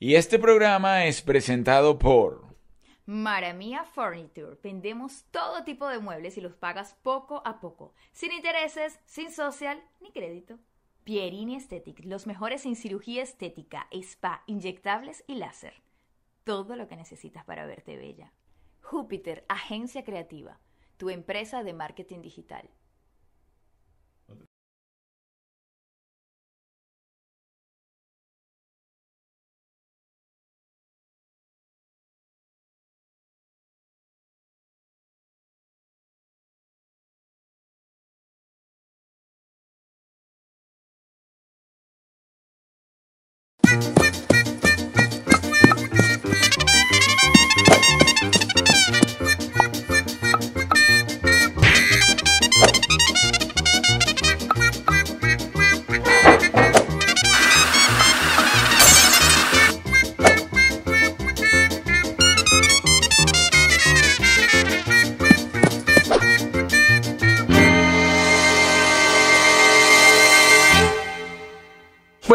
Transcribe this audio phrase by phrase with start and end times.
[0.00, 2.46] Y este programa es presentado por
[3.04, 4.56] Maramia Furniture.
[4.62, 9.82] Vendemos todo tipo de muebles y los pagas poco a poco, sin intereses, sin social
[10.00, 10.60] ni crédito.
[11.02, 15.74] Pierini Aesthetic, los mejores en cirugía estética, spa, inyectables y láser.
[16.44, 18.32] Todo lo que necesitas para verte bella.
[18.80, 20.60] Júpiter, agencia creativa,
[20.96, 22.70] tu empresa de marketing digital.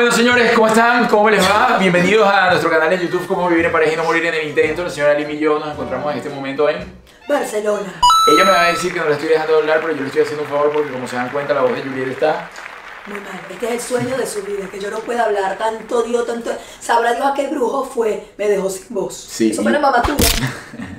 [0.04, 1.08] Bueno, señores, ¿cómo están?
[1.08, 1.78] ¿Cómo les va?
[1.80, 4.50] Bienvenidos a nuestro canal de YouTube, Cómo vivir en pareja y no morir en el
[4.50, 4.84] intento.
[4.84, 6.94] La señora Lim y yo nos encontramos en este momento en...
[7.26, 8.02] Barcelona.
[8.28, 10.08] Ella me va a decir que no la estoy dejando de hablar, pero yo le
[10.08, 12.50] estoy haciendo un favor porque como se dan cuenta, la voz de Juliet está...
[13.06, 13.40] Muy mal.
[13.50, 16.52] Este es el sueño de su vida, que yo no pueda hablar tanto Dios, tanto.
[16.82, 18.34] Sabrá Dios a qué brujo fue.
[18.38, 19.16] Me dejó sin voz.
[19.16, 19.52] Sí.
[19.52, 20.18] Eso fue la mamá tuya.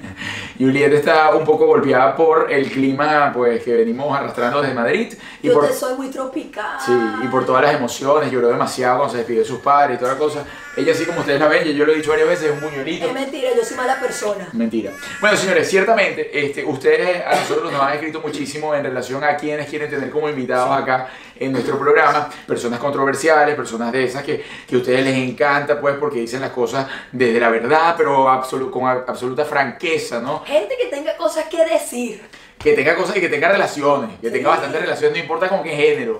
[0.58, 5.14] Juliet está un poco golpeada por el clima pues, que venimos arrastrando desde Madrid.
[5.42, 5.66] Y Yo por...
[5.66, 6.78] te soy muy tropical.
[6.84, 9.98] Sí, y por todas las emociones, lloró demasiado cuando se despidió de sus padres y
[9.98, 10.44] toda la cosa.
[10.76, 13.06] Ella, así como ustedes la ven, yo lo he dicho varias veces, es un buñuelito.
[13.06, 14.48] Es mentira, yo soy mala persona.
[14.52, 14.90] Mentira.
[15.20, 19.68] Bueno, señores, ciertamente, este, ustedes a nosotros nos han escrito muchísimo en relación a quienes
[19.68, 21.08] quieren tener como invitados acá
[21.38, 25.96] en nuestro programa, personas controversiales, personas de esas que, que a ustedes les encanta, pues,
[25.98, 30.44] porque dicen las cosas desde la verdad, pero absolu- con absoluta franqueza, ¿no?
[30.44, 32.20] Gente que tenga cosas que decir.
[32.58, 35.70] Que tenga cosas y que tenga relaciones, que tenga bastantes relaciones, no importa con qué
[35.76, 36.16] género.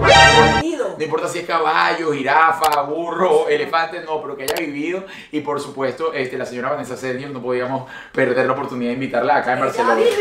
[0.99, 5.05] No importa si es caballo, jirafa, burro, elefante, no, pero que haya vivido.
[5.33, 9.37] Y por supuesto, este, la señora Vanessa Senior, no podíamos perder la oportunidad de invitarla
[9.37, 9.95] acá en ¡Ya Barcelona.
[9.95, 10.15] vivido!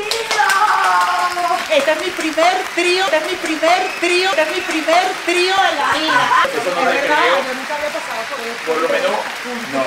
[1.74, 5.56] Este es mi primer trío, este es mi primer trío, este es mi primer trío
[5.72, 6.30] en la vida.
[6.46, 8.23] Eso no Es verdad, yo nunca había pasado
[8.66, 9.12] por lo menos,
[9.74, 9.84] no.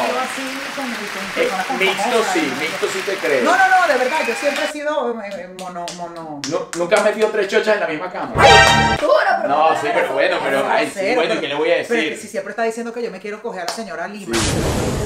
[1.40, 3.44] Eh, mixto sí, mixto sí te creo.
[3.44, 6.40] No, no, no, de verdad, yo siempre he sido eh, eh, mono, mono.
[6.48, 8.32] Nu- Nunca has metido tres chochas en la misma cama.
[8.36, 11.74] Pero No, sí, pero bueno, pero ay, sí, bueno, ¿y pero- qué le voy a
[11.74, 12.18] Pero es que decir?
[12.18, 14.36] si siempre está diciendo que yo me quiero coger a la señora Lima,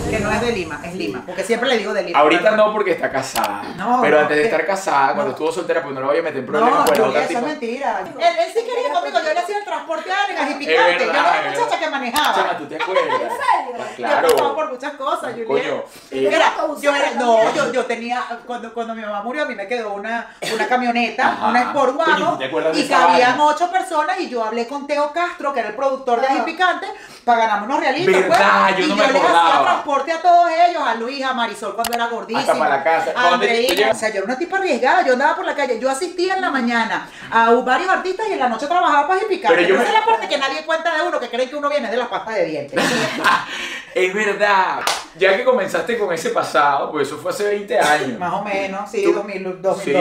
[0.08, 2.18] que no es de Lima, es Lima, porque siempre le digo de Lima.
[2.18, 3.62] Ahorita no porque está casada.
[3.76, 6.22] No, pero no, antes de estar casada, cuando estuvo soltera, pues no la voy a
[6.22, 8.00] meter en problemas No, con otra eso es mentira.
[8.06, 11.04] Él, él sí quería conmigo, yo le hacía el transporte de algas y picante.
[11.04, 12.34] Yo era es la muchacha que manejaba.
[12.34, 13.19] Chama, ¿tú te acuerdas?
[13.20, 14.54] Yo he pasado Claro.
[14.54, 15.32] por muchas cosas.
[15.46, 16.22] Coño, eh,
[16.80, 19.94] yo era, no, yo, yo tenía, cuando, cuando mi mamá murió, a mí me quedó
[19.94, 21.48] una, una camioneta, Ajá.
[21.48, 24.86] una Sport Wagon, ¿tú te acuerdas de y cabían ocho personas, y yo hablé con
[24.86, 26.26] Teo Castro, que era el productor de.
[26.28, 26.86] Ají Picante,
[27.24, 28.64] para ganarme unos realitos, ¿Verdad?
[28.66, 31.34] pues, Yo y no yo me les hacía transporte a todos ellos, a Luis, a
[31.34, 33.12] Marisol cuando era gordísima, Hasta para la casa.
[33.16, 35.54] a ¿Dónde tú Andreina, o sea, yo era una tipa arriesgada, yo andaba por la
[35.54, 39.20] calle, yo asistía en la mañana a varios artistas y en la noche trabajaba para
[39.20, 41.28] Ají Picante, Pero yo esa me- es la parte que nadie cuenta de uno, que
[41.28, 42.80] creen que uno viene de las pastas de dientes.
[43.94, 44.80] Es verdad.
[45.18, 48.18] Ya que comenzaste con ese pasado, pues eso fue hace 20 años.
[48.18, 49.92] Más o menos, sí, Tú- 2000, Sí, 2002, sí,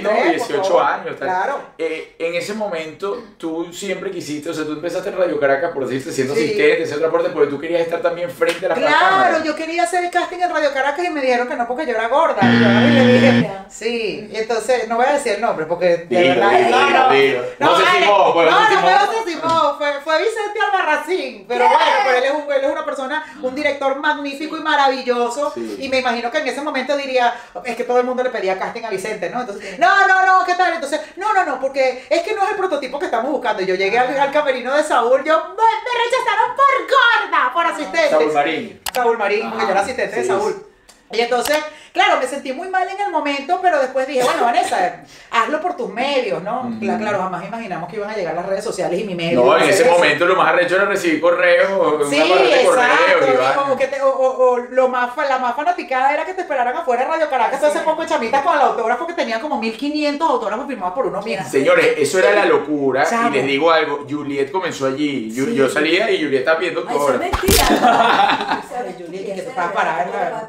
[0.00, 0.82] 2003, no, por 18 favor.
[0.82, 1.16] años.
[1.18, 1.28] tal.
[1.28, 1.60] Claro.
[1.78, 5.86] Eh, en ese momento, tú siempre quisiste, o sea, tú empezaste en Radio Caracas por
[5.86, 6.44] decirte siendo Sí.
[6.44, 9.84] asistente, hacer otra parte, porque tú querías estar también frente a la Claro, yo quería
[9.84, 12.38] hacer el casting en Radio Caracas y me dijeron que no porque yo era gorda.
[12.42, 13.66] Y yo le dije, Mira.
[13.70, 16.50] sí, y entonces no voy a decir el nombre porque de Dilo, verdad.
[16.58, 17.66] dilo, no, dilo, no.
[17.70, 18.06] No sé si vale.
[18.06, 19.00] vos, pues, no, no no fue vos.
[19.08, 21.44] José Simón, fue, fue Vicente Albarracín.
[21.48, 21.70] Pero ¿Qué?
[21.74, 25.52] bueno, pero él es, un- él es una persona, un director magnífico y maravilloso.
[25.54, 25.76] Sí.
[25.80, 28.58] Y me imagino que en ese momento diría, es que todo el mundo le pedía
[28.58, 29.40] casting a Vicente, ¿no?
[29.40, 30.74] Entonces, no, no, no, ¿qué tal?
[30.74, 33.62] Entonces, no, no, no, porque es que no es el prototipo que estamos buscando.
[33.62, 38.10] Yo llegué al, al camerino de Saúl, yo me, me rechazaron por gorda, por asistente.
[38.10, 38.80] Saúl Marín.
[38.92, 40.67] Saúl Marín, porque yo era asistente de Saúl.
[41.10, 41.56] Y entonces,
[41.94, 45.74] claro, me sentí muy mal en el momento, pero después dije, bueno, Vanessa, hazlo por
[45.74, 46.70] tus medios, ¿no?
[46.80, 49.42] Claro, jamás imaginamos que iban a llegar las redes sociales y mi medio.
[49.42, 49.92] No, en ese eso.
[49.92, 51.68] momento lo más arrecho era recibir correos,
[52.10, 53.26] Sí, una barra de correos exacto.
[53.26, 53.54] y y vaina.
[53.54, 56.42] como que te- o, o- o lo más, fa- la más fanaticada era que te
[56.42, 57.62] esperaran afuera de Radio Caracas.
[57.64, 61.48] Hace poco chamitas con el autógrafo que tenían como 1500 autógrafos firmados por uno mismo.
[61.48, 63.06] Señores, eso era la locura.
[63.08, 63.30] Chamo.
[63.30, 65.32] Y les digo algo, Juliet comenzó allí.
[65.32, 65.54] Yo, Sí.
[65.54, 67.14] yo salía y Juliet estaba viendo Ay, eso todo.
[67.14, 68.62] es mentira.
[68.98, 70.46] Juliet, que tú estabas parada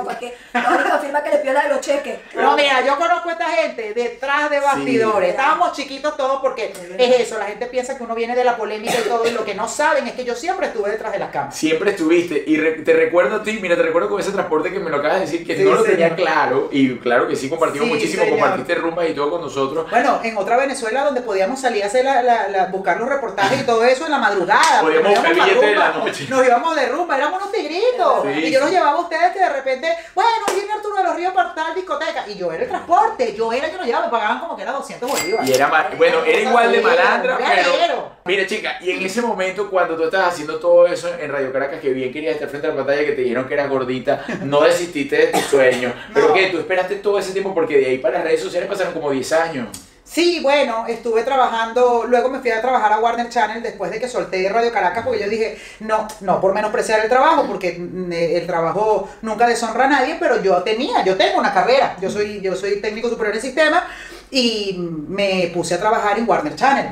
[0.00, 0.36] firma para qué.
[0.52, 2.18] La única firma que le pido es la de los cheques.
[2.34, 5.28] No, mira, yo conozco a esta gente detrás de bastidores.
[5.28, 5.30] Sí.
[5.30, 8.94] Estábamos chiquitos todos porque es eso, la gente piensa que uno viene de la polémica
[9.04, 11.30] y todo, y lo que no saben es que yo siempre estuve detrás de las
[11.30, 11.56] cámaras.
[11.56, 14.80] Siempre estuviste, y re- te recuerdo a ti, mira, te recuerdo con ese transporte que
[14.80, 15.90] me lo acabas de decir, que Sí, no lo señor.
[15.90, 18.38] tenía claro, y claro que sí, compartimos Sí, muchísimo, señor.
[18.38, 19.90] compartiste rumbas y todo con nosotros.
[19.90, 23.60] Bueno, en otra Venezuela donde podíamos salir a hacer la, la- la- buscar los reportajes
[23.60, 24.80] y todo eso en la madrugada.
[24.80, 26.26] Podíamos buscar íbamos pa' billete de la noche.
[26.28, 28.22] Nos íbamos de rumba, éramos unos tigritos.
[28.24, 31.16] Sí, y yo los llevaba a ustedes que de repente, bueno, viene Arturo de los
[31.16, 32.26] Ríos para tal discoteca.
[32.28, 34.62] Y yo era el transporte, yo era el que nos llevaba, me pagaban como que
[34.62, 35.48] era 200 bolívares.
[35.48, 38.10] Y era ma- bueno, era igual de malandra, pero.
[38.24, 41.80] Mira, chica, y en ese momento, cuando tú estabas haciendo todo eso en Radio Caracas,
[41.80, 44.60] que bien querías estar frente a la pantalla, que te dijeron que eras gordita, no
[44.64, 45.92] desististe de tu sueño.
[46.14, 48.92] Pero que tú esperaste todo ese tiempo, porque de ahí para las redes sociales pasaron
[48.92, 49.68] como 10 años.
[50.10, 54.08] Sí, bueno, estuve trabajando, luego me fui a trabajar a Warner Channel después de que
[54.08, 58.38] solté Radio Caracas porque yo dije, no, no por menospreciar el trabajo, porque mm, eh,
[58.38, 62.40] el trabajo nunca deshonra a nadie, pero yo tenía, yo tengo una carrera, yo soy,
[62.40, 63.84] yo soy técnico superior en sistema
[64.30, 66.86] y me puse a trabajar en Warner Channel.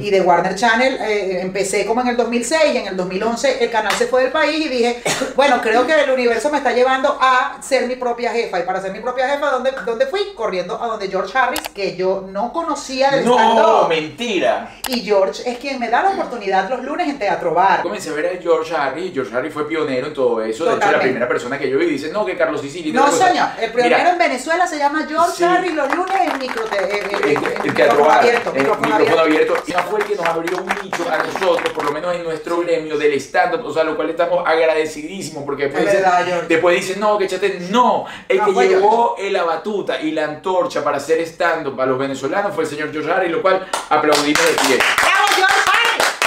[0.00, 3.70] Y de Warner Channel eh, empecé como en el 2006 y en el 2011 el
[3.70, 5.02] canal se fue del país y dije,
[5.36, 8.58] bueno, creo que el universo me está llevando a ser mi propia jefa.
[8.58, 10.20] Y para ser mi propia jefa, ¿dónde, dónde fui?
[10.34, 14.76] Corriendo a donde George Harris, que yo no conocía del No, mentira.
[14.88, 17.82] Y George es quien me da la oportunidad los lunes en Teatro Bar.
[17.82, 20.64] Comencé a ver a George Harry, y George Harry fue pionero en todo eso.
[20.64, 22.92] De hecho, la primera persona que yo vi dice, no, que Carlos Sicily.
[22.92, 23.28] No, tal cosa".
[23.28, 25.44] señor, el pionero Mira, en Venezuela se llama George Sí.
[25.44, 28.50] Harris los lunes en micro, eh, el, en el teatro micrófono bar, abierto.
[28.50, 29.52] el micrófono micrófono abierto.
[29.52, 29.62] abierto.
[29.66, 32.24] Y no fue el que nos abrió un nicho a nosotros, por lo menos en
[32.24, 36.76] nuestro gremio del stand-up, o sea, lo cual estamos agradecidísimos, porque después Es dicen, después
[36.76, 40.82] dicen, no, que chate, no, el No, que llevó eh, la batuta y la antorcha
[40.82, 44.52] para hacer stand-up a los venezolanos fue el señor George Harry, lo cual aplaudimos de
[44.66, 44.78] pie.
[45.02, 45.79] ¡Bravo, George Harris!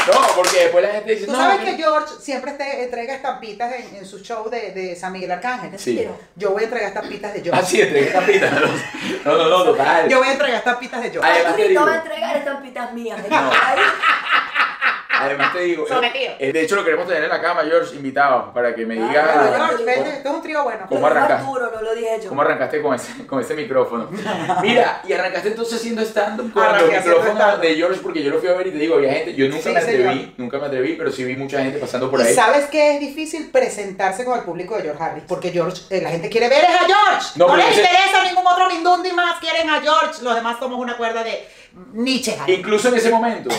[0.08, 3.74] No, porque después la gente dice, Tú no, sabes que- George siempre te entrega estampitas
[3.74, 5.78] en, en su show de, de San Miguel Arcángel.
[5.80, 6.08] Sí.
[6.36, 7.66] Yo voy a entregar estampitas de Ah, George.
[7.66, 8.52] sí, entregué estampitas.
[9.24, 10.10] No, no, no, total.
[10.10, 11.32] Yo voy a entregar estampitas de George.
[11.42, 13.20] Te Arturito va a entregar estampitas mías.
[13.30, 13.52] No.
[15.26, 16.34] Además te digo, Sometido.
[16.40, 19.48] eh, de hecho lo queremos tener en la cama, George, invitado, para que me diga
[19.50, 20.86] bueno, George, vete, esto es un trío bueno.
[20.90, 21.42] ¿Cómo Lo dijo arrancas?
[21.42, 22.30] Arturo, no lo dije yo.
[22.30, 24.10] ¿Cómo arrancaste con ese, con ese micrófono?
[24.62, 28.50] Mira, y arrancaste entonces haciendo stand-up con los micrófonos de George porque yo lo fui
[28.50, 30.34] a ver y te digo, había gente, yo nunca Sí, me atreví, señor.
[30.38, 32.34] nunca me atreví, pero sí vi mucha gente pasando por Y ahí.
[32.34, 36.10] sabes que es difícil presentarse con el público de George Harris, porque George, eh, la
[36.10, 37.28] gente quiere ver es a George.
[37.36, 40.22] No, No, les ese- interesa ningún otro Mindundi más, quieren a George.
[40.24, 41.48] Los demás somos una cuerda de
[41.94, 42.36] Nietzsche.
[42.40, 42.58] Harris.
[42.60, 43.50] Incluso en ese momento,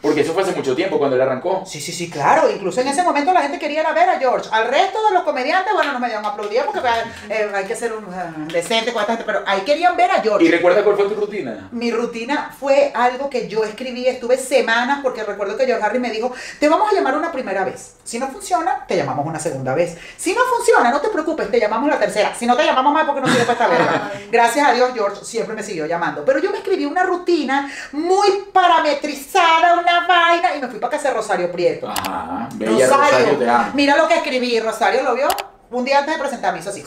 [0.00, 1.64] porque eso fue hace mucho tiempo cuando él arrancó.
[1.66, 2.50] Sí, sí, sí, claro.
[2.50, 4.48] Incluso en ese momento la gente quería ir a ver a George.
[4.52, 6.80] Al resto de los comediantes, bueno, no me dieron aplaudida porque
[7.28, 10.20] eh, hay que ser un, eh, decente con esta gente, pero ahí querían ver a
[10.22, 10.46] George.
[10.46, 11.68] ¿Y recuerdas cuál fue tu rutina?
[11.72, 16.10] Mi rutina fue algo que yo escribí, estuve semanas porque recuerdo que George Harry me
[16.10, 17.96] dijo, te vamos a llamar una primera vez.
[18.04, 19.98] Si no funciona, te llamamos una segunda vez.
[20.16, 22.34] Si no funciona, no te preocupes, te llamamos la tercera.
[22.34, 24.12] Si no te llamamos más porque no sirve para esta verga.
[24.30, 26.24] Gracias a Dios, George siempre me siguió llamando.
[26.24, 29.47] Pero yo me escribí una rutina muy parametrizada,
[29.80, 31.88] una vaina, y me fui para casa de Rosario Prieto.
[31.88, 33.70] Ajá, bella Rosario, te amo.
[33.74, 34.58] mira lo que escribí.
[34.60, 35.28] Rosario lo vio
[35.70, 36.84] un día antes de presentarme, hizo así.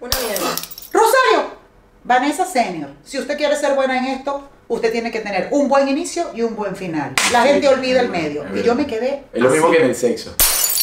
[0.00, 0.46] Una mierda.
[0.92, 1.50] Rosario,
[2.04, 5.88] Vanessa Senior, si usted quiere ser buena en esto, usted tiene que tener un buen
[5.88, 7.14] inicio y un buen final.
[7.30, 8.44] La gente olvida el medio.
[8.54, 9.24] Y yo me quedé.
[9.32, 9.76] Es lo mismo así.
[9.76, 10.34] que en el sexo.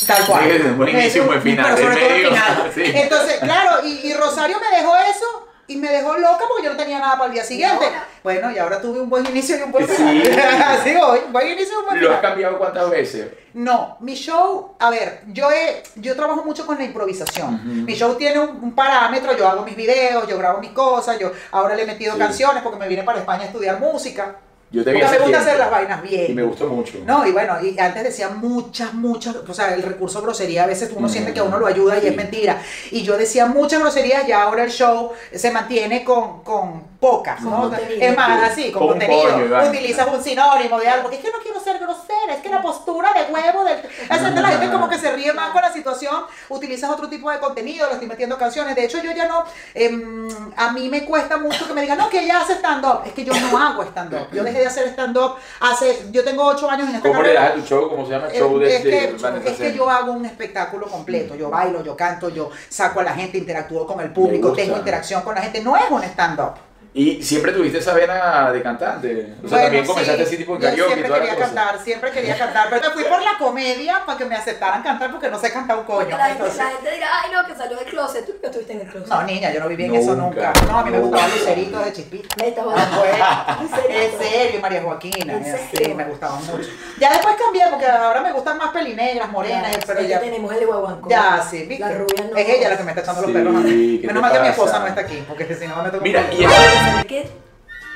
[0.07, 0.43] Tal cual.
[0.49, 2.29] Sí, un buen inicio y un buen final, Pero sobre el todo el medio.
[2.29, 2.71] final.
[2.75, 2.83] Sí.
[2.85, 6.77] Entonces, claro, y, y Rosario me dejó eso y me dejó loca porque yo no
[6.77, 7.85] tenía nada para el día siguiente.
[8.23, 9.93] Bueno, y ahora tuve un buen inicio y un buen Sí.
[9.93, 10.29] final.
[10.67, 12.21] Así voy, un buen inicio y un buen ¿Lo has final.
[12.21, 13.27] cambiado cuántas veces?
[13.53, 17.85] No, mi show, a ver, yo he, yo trabajo mucho con la improvisación.
[17.85, 21.31] Mi show tiene un, un parámetro, yo hago mis videos, yo grabo mis cosas, yo
[21.51, 22.19] ahora le he metido Sí.
[22.19, 24.35] canciones porque me vine para España a estudiar música.
[24.71, 25.49] Yo te vi hace me gusta tiempo.
[25.49, 26.31] hacer las vainas bien.
[26.31, 26.99] Y me gustó mucho.
[27.05, 30.91] No, y bueno, y antes decía muchas, muchas, o sea, el recurso grosería a veces
[30.95, 32.07] uno Mm, siente que a uno lo ayuda y sí.
[32.07, 32.61] es mentira.
[32.91, 37.71] Y yo decía muchas groserías y ahora el show se mantiene con, con pocas, ¿no?
[37.99, 39.29] Es más, así, con contenido.
[39.69, 42.61] Utilizas un sinónimo de algo, que es que no quiero ser grosera, es que la
[42.61, 43.79] postura de huevo del...
[44.03, 47.39] Esa la gente como que se ríe más con la situación, utilizas otro tipo de
[47.39, 48.75] contenido, le estoy metiendo canciones.
[48.75, 52.09] De hecho, yo ya no, em, a mí me cuesta mucho que me digan, no,
[52.09, 53.01] que ella hace stand-up.
[53.05, 54.27] Es que yo no hago stand-up.
[54.33, 57.41] Yo dejé de hacer stand-up hace, yo tengo ocho años en esta ¿Cómo le carrera.
[57.41, 57.89] das a tu show?
[57.89, 58.27] ¿Cómo se llama?
[58.27, 61.35] Eh, Show de, es, de que, Vanessa es que yo hago un espectáculo completo.
[61.35, 65.21] Yo bailo, yo canto, yo saco a la gente, interactúo con el público, tengo interacción
[65.21, 65.61] con la gente.
[65.61, 66.68] No es un stand-up.
[66.91, 69.33] Y siempre tuviste esa vena de cantante.
[69.43, 71.45] O sea, Bueno, también comenzaste sí, así tipo en yo karaoke y siempre quería cosa.
[71.45, 75.11] cantar, siempre quería cantar, pero me fui por la comedia para que me aceptaran cantar
[75.11, 76.17] porque no sé cantar un coño.
[76.17, 78.25] la, gente, la gente dirá, ay no, que salió del closet.
[78.25, 79.07] Tú nunca estuviste en el closet.
[79.07, 80.65] No, niña, yo no viví en eso Nunca, nunca.
[80.71, 82.35] No, a mí me gustaban luceritos de chispita.
[82.43, 83.57] Neta, Ah, ¿verdad?
[83.59, 83.99] pues, ¿En serio?
[84.01, 85.33] en serio, María Joaquina.
[85.33, 85.87] ¿En eh, serio?
[85.89, 86.69] Sí, me gustaban mucho.
[86.99, 90.19] Ya después cambié porque ahora me gustan más pelinegras, morenas, Ya, pero ya.
[90.19, 91.07] tenemos el de Guaguancó.
[91.07, 91.85] Ya, sí, ¿viste?
[91.85, 92.35] La rubia no.
[92.35, 93.99] Es ella la que me está echando los perros a mí.
[94.01, 96.21] ¿qué Menos mal que mi esposa no está aquí, porque si no me tengo Mira,
[96.33, 96.43] y
[96.85, 97.29] ¿Sabes qué?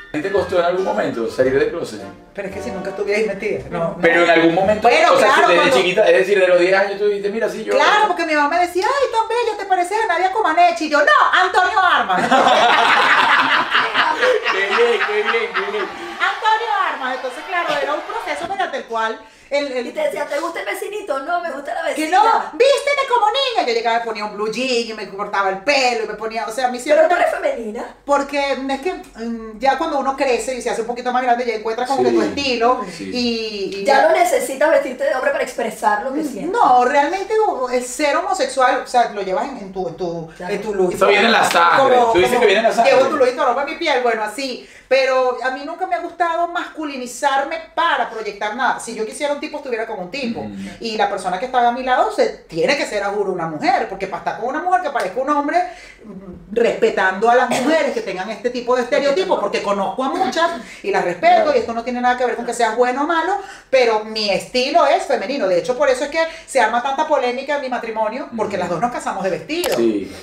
[0.10, 2.02] ¿A ti te costó en algún momento salir del closet?
[2.36, 3.64] Pero es que si nunca estuviera ahí metida.
[3.72, 3.98] No, no.
[4.02, 6.60] Pero en algún momento, Bueno, o sea, claro, desde cuando- chiquita, es decir, de los
[6.60, 7.74] 10 años tú dijiste, mira, sí, yo...
[7.74, 10.86] Claro, porque mi mamá me decía, ay, tan bella, te pareces a Nadia Comaneci.
[10.86, 11.06] Y yo, no,
[11.42, 12.22] Antonio Armas.
[14.52, 15.86] Qué bien, qué bien, qué bien.
[16.54, 17.16] Antonio Armas.
[17.16, 19.20] Entonces, claro, era un proceso mediante el cual
[19.50, 21.20] el, el- Y te decía, ¿te gusta el vecinito?
[21.20, 22.18] No, me gusta la que vecina.
[22.24, 23.68] no, vístete como niña.
[23.68, 26.48] Yo llegaba y ponía un blue jean y me cortaba el pelo y me ponía,
[26.48, 27.96] o sea, mí siempre Pero tú me- eres femenina.
[28.04, 31.46] Porque es que mm, ya cuando uno crece y se hace un poquito más grande,
[31.46, 32.06] ya encuentras como Sí.
[32.10, 33.12] que tu estilo Sí.
[33.14, 36.52] y, y Ya no necesitas vestirte de hombre para expresar lo que sientes.
[36.52, 37.34] No, realmente
[37.72, 40.54] el ser homosexual, o sea, lo llevas en, en tu, en tu, Claro.
[40.54, 40.96] en tu luz.
[40.96, 41.98] Eso viene en la sangre.
[42.12, 42.94] Tú dices que viene en la sangre.
[42.96, 44.68] Llevo tu luz y mi piel, bueno, así.
[44.94, 48.80] Pero a mí nunca me ha gustado masculinizarme para proyectar nada.
[48.80, 50.44] Si yo quisiera un tipo, estuviera con un tipo.
[50.44, 50.68] Mm.
[50.82, 53.48] Y la persona que estaba a mi lado se tiene que ser a juro una
[53.48, 55.58] mujer, porque para estar con una mujer que parezca un hombre,
[56.06, 60.52] mm, respetando a las mujeres que tengan este tipo de estereotipos, porque conozco a muchas
[60.84, 63.08] y las respeto, y esto no tiene nada que ver con que seas bueno o
[63.08, 63.38] malo,
[63.72, 65.48] pero mi estilo es femenino.
[65.48, 68.60] De hecho, por eso es que se arma tanta polémica en mi matrimonio, porque Mm.
[68.60, 69.76] las dos nos casamos de vestido.
[69.76, 70.16] Sí.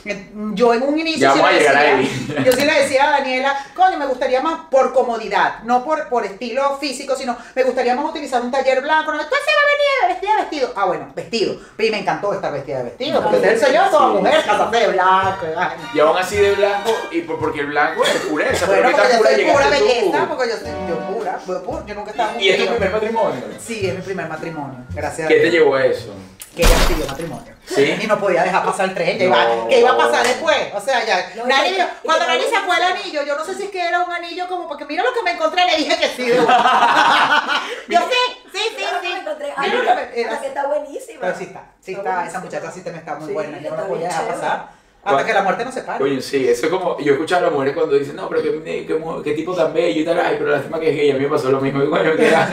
[0.54, 1.96] Yo en un inicio Ya sí le a llegar decía,
[2.38, 2.44] ahí.
[2.44, 6.24] yo sí le decía a Daniela, coño, me gustaría más por comodidad, no por, por
[6.24, 9.12] estilo físico, sino me gustaría más utilizar un taller blanco.
[9.12, 10.72] No, tú se va a venir vestida de vestido.
[10.76, 11.54] Ah, bueno, vestido.
[11.78, 14.88] Y me encantó estar vestida de vestido, porque el señor toda sí, mujer, casarse de
[14.88, 15.46] blanco.
[15.46, 15.96] y.
[15.96, 18.66] Y aún así de blanco, y por- porque el blanco es pureza.
[18.66, 21.62] Bueno, pero ¿qué porque yo pura soy pura belleza, porque yo soy yo pura, yo,
[21.62, 23.42] pura, yo nunca estaba ¿Y es tu primer matrimonio?
[23.58, 26.12] Sí, es mi primer matrimonio, gracias ¿Qué a te llevó a eso?
[26.54, 27.54] Que ella me pidió matrimonio.
[27.64, 27.98] ¿Sí?
[28.02, 29.36] Y no podía dejar pasar el tren, que, No.
[29.36, 30.56] iba, que iba a pasar después.
[30.74, 31.32] O sea, ya.
[31.36, 33.70] No, Nani y cuando Nani no sacó el lo anillo, yo no sé si es
[33.70, 36.26] que era un anillo como, porque mira lo que me encontré, le dije que sí.
[37.88, 38.16] yo sí,
[38.52, 39.08] sí, sí, sí.
[39.12, 39.46] me encontré.
[39.46, 41.20] Mira Ay, lo que me- era que está buenísima.
[41.20, 43.70] Pero sí está, sí está, esa muchacha sí te me está muy Sí, buena, yo
[43.70, 44.40] no la está voy a bien dejar chévere.
[44.42, 44.79] pasar.
[45.02, 46.04] Hasta que la muerte no se pare.
[46.04, 48.42] Oye, sí, eso es como, yo he escuchado a las mujeres cuando dicen, no, pero
[48.42, 51.10] qué, qué, mu- qué tipo tan bello y tal, ay, pero lástima que es gay,
[51.10, 52.48] a mí me pasó lo mismo, y bueno, que la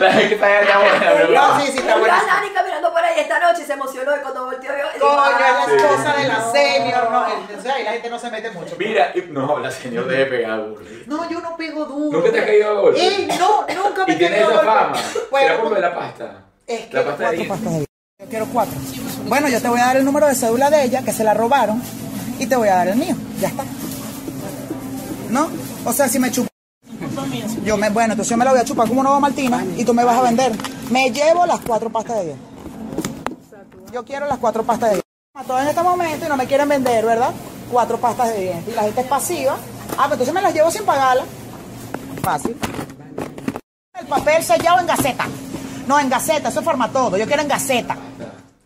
[0.00, 2.32] la gente que está allá buena, pero No, sí, sí, está Yo vi a buenísimo.
[2.34, 4.84] Nani caminando por ahí esta noche y se emocionó y cuando volteó vio.
[4.98, 5.76] Coño, es la Sí.
[5.76, 7.20] esposa de la senior, no,
[7.58, 8.76] o sea, y la gente no se mete mucho.
[8.78, 10.82] Mira, y- no, la señora debe pegar burro.
[11.06, 12.18] No, yo no pego duro.
[12.18, 13.00] ¿Nunca te has caído a golpe?
[13.00, 14.98] Ey, no, nunca me Y he tienes caído esa a golpe.
[15.00, 15.10] fama.
[15.30, 16.44] Bueno, Será por lo de la pasta.
[16.66, 17.44] Es que La pasta de.
[17.46, 18.74] Yo quiero cuatro.
[19.26, 21.34] Bueno, yo te voy a dar el número de cédula de ella, que se la
[21.34, 21.82] robaron,
[22.38, 23.16] y te voy a dar el mío.
[23.40, 23.64] Ya está.
[25.30, 25.48] ¿No?
[25.84, 26.48] O sea, si me chupo.
[27.64, 29.94] Yo me, bueno, entonces yo me la voy a chupar como una Martina y tú
[29.94, 30.52] me vas a vender.
[30.90, 32.48] Me llevo las cuatro pastas de dientes.
[33.92, 35.46] Yo quiero las cuatro pastas de dientes.
[35.46, 37.30] Todos en este momento y no me quieren vender, ¿verdad?
[37.72, 38.72] Cuatro pastas de dientes.
[38.72, 39.56] Y la gente es pasiva.
[39.92, 41.26] Ah, pues entonces me las llevo sin pagarlas.
[42.22, 42.56] Fácil.
[43.98, 45.26] El papel sellado en gaceta.
[45.86, 47.16] No, en gaceta, eso es formatodo.
[47.16, 47.96] Yo quiero en gaceta.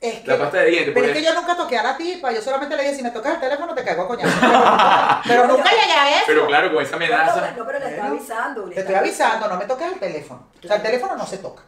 [0.00, 2.31] Es La pasta de dientes, Pero porque- es que yo nunca toqué a la tipa.
[2.31, 4.38] Yo solamente le dije, si me tocas el teléfono, te caigo a coñazo.
[4.40, 4.62] Pero,
[5.43, 6.25] pero nunca llegué a eso.
[6.28, 7.50] Pero claro, con esa No, amenaza.
[7.57, 8.67] no, pero le está avisando.
[8.67, 10.47] le Te estoy avisando, no me toques el teléfono.
[10.62, 11.62] O sea, el teléfono no se toca.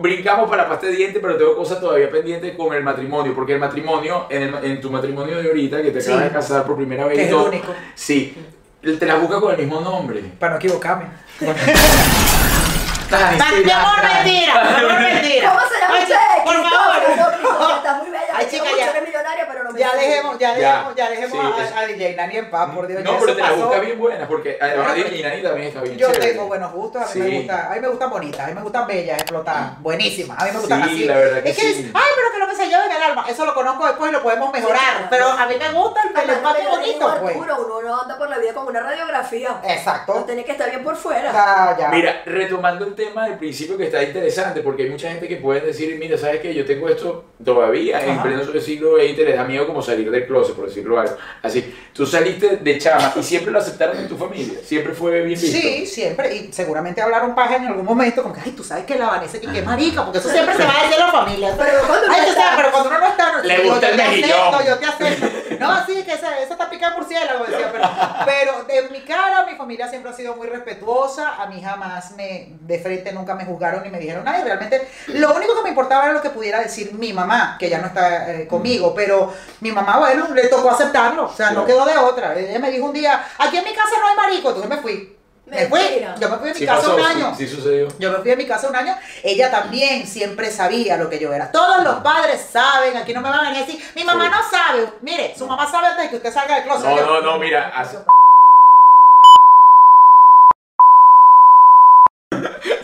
[0.00, 3.54] Brincamos para la pasta de dientes, pero tengo cosas todavía pendientes con el matrimonio, porque
[3.54, 6.08] el matrimonio, en, el- en tu matrimonio de ahorita, que te Sí.
[6.10, 7.74] acabas de casar por primera vez Que y es el único.
[7.94, 8.36] sí,
[8.82, 10.20] te la busca con el mismo nombre.
[10.38, 11.04] Para no equivocarme.
[11.40, 11.48] Ay,
[13.64, 14.64] mi amor, la- mentira.
[14.64, 15.48] Mi amor, mentira.
[15.50, 16.44] ¿Cómo se usted?
[16.44, 17.02] Por favor.
[17.16, 18.33] no, Cristóbal, Está muy bella.
[18.44, 18.70] Ay, chica, ya.
[18.86, 20.06] mucho, eres millonaria, pero no me Ya sirve.
[20.08, 20.72] dejemos, ya Ya.
[20.74, 23.02] dejemos, ya dejemos Sí, a, es- a DJ Nani en paz, por Dios.
[23.02, 25.96] No, pero te la busca bien buena, porque además Bueno, de Nani también está bien
[25.98, 27.18] Yo tengo buenos gustos, a mí Sí.
[27.20, 30.44] me gusta, a mí me gustan bonitas, a mí me gustan bellas, explotadas, buenísimas, a
[30.46, 31.04] mí me gustan Sí, así.
[31.04, 31.68] la verdad que es que sí.
[31.68, 34.10] es, ay, pero que lo que se lleva en el alma, eso lo conozco después
[34.10, 37.36] y lo podemos mejorar, pero a mí me gusta el Además, pelo más bonito, pues.
[37.36, 39.60] Arturo, uno no anda por la vida con una radiografía.
[39.64, 40.14] Exacto.
[40.14, 41.32] No tiene que estar bien por fuera.
[41.78, 41.88] Ya.
[41.90, 45.60] Mira, retomando el tema del principio que está interesante, porque hay mucha gente que puede
[45.60, 46.54] decir, mira, ¿sabes qué?
[46.54, 48.50] Yo tengo esto todavía en Ajá.
[48.50, 51.16] pleno siglo XX, les da miedo como salir del closet, por decirlo algo.
[51.42, 55.28] Así, tú saliste de chama y siempre lo aceptaron en tu familia, siempre fue bien
[55.40, 55.46] visto.
[55.46, 58.96] Sí, siempre, y seguramente hablaron paja en algún momento, como que, ay, tú sabes que
[58.98, 61.54] la Vanessa que qué marica, porque eso siempre se va a decir en la familia.
[61.58, 63.80] Pero cuando uno ay, tú está- pero cuando uno no está, no, Le yo, gusta
[63.86, 64.30] yo el te mejillón.
[64.54, 65.26] acepto, yo te acepto.
[65.60, 67.88] No, sí, que esa, esa está picada de murciélago, decía, pero,
[68.26, 71.40] pero en mi cara, mi familia siempre ha sido muy respetuosa.
[71.40, 74.40] A mí jamás me, de frente nunca me juzgaron ni me dijeron nada.
[74.40, 77.68] Y realmente lo único que me importaba era lo que pudiera decir mi mamá, que
[77.70, 78.94] ya no está eh, conmigo.
[78.94, 81.24] Pero mi mamá, bueno, le tocó aceptarlo.
[81.26, 82.38] O sea, no quedó de otra.
[82.38, 84.48] Ella me dijo un día, aquí en mi casa no hay marico.
[84.48, 85.10] Entonces me fui.
[85.46, 85.78] Me fui.
[86.18, 87.34] Yo me fui de mi Sí casa pasó, un año.
[87.36, 87.88] sí sucedió.
[87.98, 91.34] Yo me fui de mi casa un año, ella también siempre sabía lo que yo
[91.34, 91.52] era.
[91.52, 94.30] Todos los padres saben, aquí no me van a decir, mi mamá Sí.
[94.30, 94.92] no sabe.
[95.02, 96.86] Mire, su mamá sabe antes de que usted salga del closet.
[96.86, 97.98] No, Yo- no, no, mira, hace-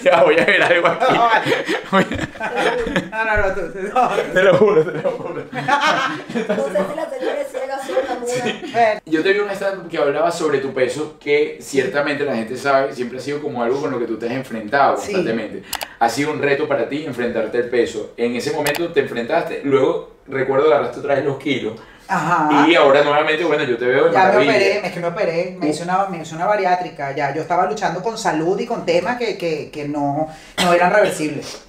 [0.05, 1.15] Ya voy a ver algo aquí.
[1.15, 1.31] No,
[3.11, 4.09] no, no, no, tú- no.
[4.33, 5.45] Te lo juro, te lo juro.
[5.53, 8.33] No sé si la señora es ciega, sorda, muda.
[8.73, 12.57] Bueno, Yo te vi un stand que hablaba sobre tu peso, que ciertamente la gente
[12.57, 15.13] sabe, siempre ha sido como algo con lo que tú te has enfrentado Sí.
[15.13, 15.63] constantemente.
[15.99, 18.13] Ha sido un reto para ti enfrentarte al peso.
[18.17, 21.75] En ese momento te enfrentaste, luego recuerdo agarraste otra vez los kilos.
[22.13, 22.67] Ajá.
[22.69, 24.51] Y ahora nuevamente, bueno, yo te veo de Ya me maravilla.
[24.51, 27.67] operé, es que me operé, me hice, una, me hice una bariátrica, ya yo estaba
[27.67, 30.29] luchando con salud y con temas que, que, que no,
[30.63, 31.63] no eran reversibles.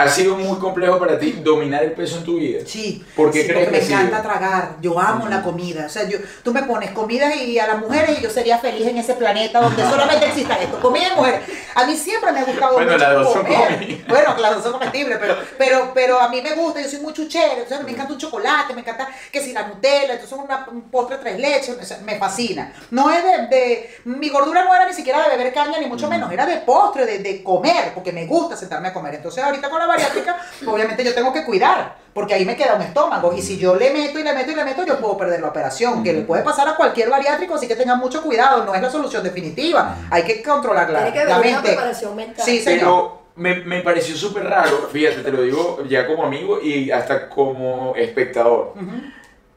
[0.00, 2.60] ¿Ha sido muy complejo para ti dominar el peso en tu vida?
[2.64, 3.98] Sí, ¿Por qué sí, crees porque que me sido?
[4.00, 7.66] encanta tragar, yo amo la comida, o sea, yo, tú me pones comida y a
[7.66, 11.16] las mujeres y yo sería feliz en ese planeta donde solamente exista esto, comida y
[11.16, 11.40] mujeres.
[11.74, 13.74] A mí siempre me ha gustado Bueno, mucho las dos son comer.
[13.74, 14.06] comidas.
[14.08, 17.12] Bueno, las dos son comestibles, pero, pero, pero a mí me gusta, yo soy muy
[17.12, 20.64] chuchera, o sea, me encanta un chocolate, me encanta que si la Nutella, entonces una,
[20.70, 22.72] un postre tres leches, o sea, me fascina.
[22.92, 26.08] No es de, de, mi gordura no era ni siquiera de beber caña, ni mucho
[26.08, 29.16] menos, era de postre, de, de comer, porque me gusta sentarme a comer.
[29.16, 32.82] Entonces ahorita con la bariátrica, obviamente yo tengo que cuidar, porque ahí me queda un
[32.82, 35.40] estómago, y si yo le meto y le meto y le meto, yo puedo perder
[35.40, 38.74] la operación, que le puede pasar a cualquier bariátrico, así que tengan mucho cuidado, no
[38.74, 41.68] es la solución definitiva, hay que controlar la, Tiene que la haber una mente.
[41.70, 42.44] preparación mental.
[42.44, 42.78] Sí, señor.
[42.78, 47.28] Pero me, me pareció súper raro, fíjate, te lo digo ya como amigo y hasta
[47.28, 48.74] como espectador.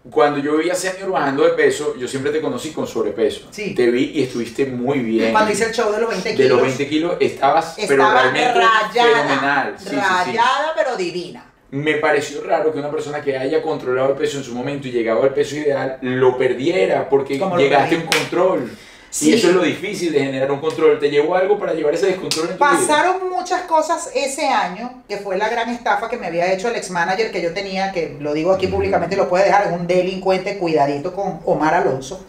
[0.09, 3.47] Cuando yo vi a Senior bajando de peso, yo siempre te conocí con sobrepeso.
[3.51, 3.75] Sí.
[3.75, 5.31] Te vi y estuviste muy bien.
[5.31, 6.51] Cuando hice el show de los 20 de kilos.
[6.51, 9.75] los 20 kilos estabas pero Estaba realmente rayada, fenomenal.
[9.77, 10.01] Sí, sí, sí.
[10.01, 11.45] rayada pero divina.
[11.69, 14.91] Me pareció raro que una persona que haya controlado el peso en su momento y
[14.91, 18.71] llegado al peso ideal lo perdiera porque ¿Cómo lo llegaste a un control.
[19.11, 19.29] Sí.
[19.29, 20.97] Y eso es lo difícil de generar un control.
[20.97, 22.71] ¿Te llevó algo para llevar ese descontrol en tu vida?
[22.79, 26.77] Pasaron muchas cosas ese año, que fue la gran estafa que me había hecho el
[26.77, 29.85] ex manager que yo tenía, que lo digo aquí públicamente, lo puede dejar, es un
[29.85, 32.25] delincuente, cuidadito con Omar Alonso.